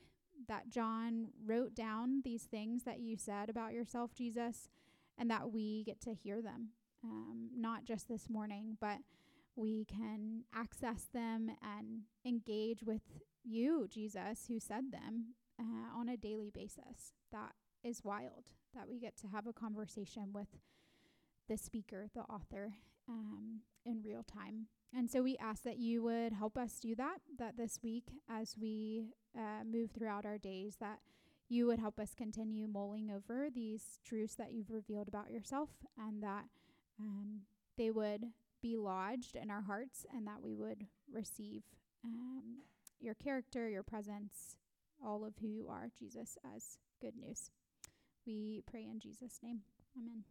that 0.48 0.70
John 0.70 1.32
wrote 1.46 1.76
down 1.76 2.22
these 2.24 2.44
things 2.44 2.84
that 2.84 3.02
you 3.02 3.18
said 3.18 3.50
about 3.50 3.74
yourself, 3.74 4.14
Jesus, 4.16 4.70
and 5.18 5.30
that 5.30 5.51
we 5.51 5.84
get 5.84 6.01
to 6.01 6.14
hear 6.14 6.41
them, 6.41 6.70
um, 7.03 7.49
not 7.55 7.86
just 7.86 8.07
this 8.07 8.30
morning, 8.30 8.78
but 8.80 8.99
we 9.55 9.86
can 9.86 10.43
access 10.53 11.05
them 11.14 11.51
and 11.61 12.01
engage 12.26 12.84
with 12.84 13.01
you, 13.43 13.88
Jesus, 13.89 14.45
who 14.47 14.59
said 14.59 14.91
them 14.91 15.36
uh, 15.59 15.97
on 15.97 16.09
a 16.09 16.18
daily 16.18 16.49
basis. 16.53 17.14
That 17.32 17.53
is 17.84 18.03
wild 18.03 18.45
that 18.74 18.89
we 18.89 18.99
get 18.99 19.16
to 19.18 19.28
have 19.28 19.45
a 19.45 19.53
conversation 19.53 20.30
with 20.34 20.47
the 21.47 21.57
speaker, 21.57 22.07
the 22.16 22.22
author, 22.22 22.74
um, 23.07 23.59
in 23.86 24.01
real 24.01 24.24
time. 24.24 24.68
And 24.95 25.09
so 25.09 25.22
we 25.22 25.38
ask 25.38 25.64
that 25.64 25.78
you 25.78 26.03
would 26.03 26.34
help 26.34 26.57
us 26.57 26.80
do 26.80 26.95
that, 26.95 27.18
that 27.38 27.57
this 27.57 27.80
week, 27.84 28.11
as 28.30 28.55
we 28.59 29.07
uh, 29.38 29.64
move 29.66 29.91
throughout 29.91 30.26
our 30.26 30.38
days, 30.38 30.78
that 30.80 30.99
you 31.54 31.68
would 31.68 31.78
help 31.78 31.99
us 31.99 32.16
continue 32.16 32.68
mulling 32.68 33.12
over 33.12 33.47
these 33.54 33.99
truths 34.04 34.34
that 34.36 34.51
you've 34.51 34.72
revealed 34.72 35.08
about 35.08 35.30
yourself 35.30 35.70
and 35.97 36.24
that 36.24 36.45
um, 36.99 37.41
they 37.78 37.91
would 37.91 38.26
be 38.62 38.76
lodged 38.76 39.36
in 39.36 39.51
our 39.51 39.62
hearts 39.62 40.04
and 40.16 40.26
that 40.26 40.41
we 40.41 40.56
would 40.56 40.88
receive 41.12 41.62
um, 42.04 42.64
your 42.99 43.14
character, 43.14 43.70
your 43.70 43.84
presence, 43.84 44.58
all 45.06 45.24
of 45.24 45.34
who 45.39 45.47
you 45.47 45.68
are, 45.70 45.89
Jesus, 45.99 46.38
as 46.56 46.78
good 46.99 47.16
news. 47.16 47.51
We 48.26 48.64
pray 48.66 48.88
in 48.89 48.99
Jesus' 48.99 49.39
name. 49.43 49.60
Amen. 49.95 50.24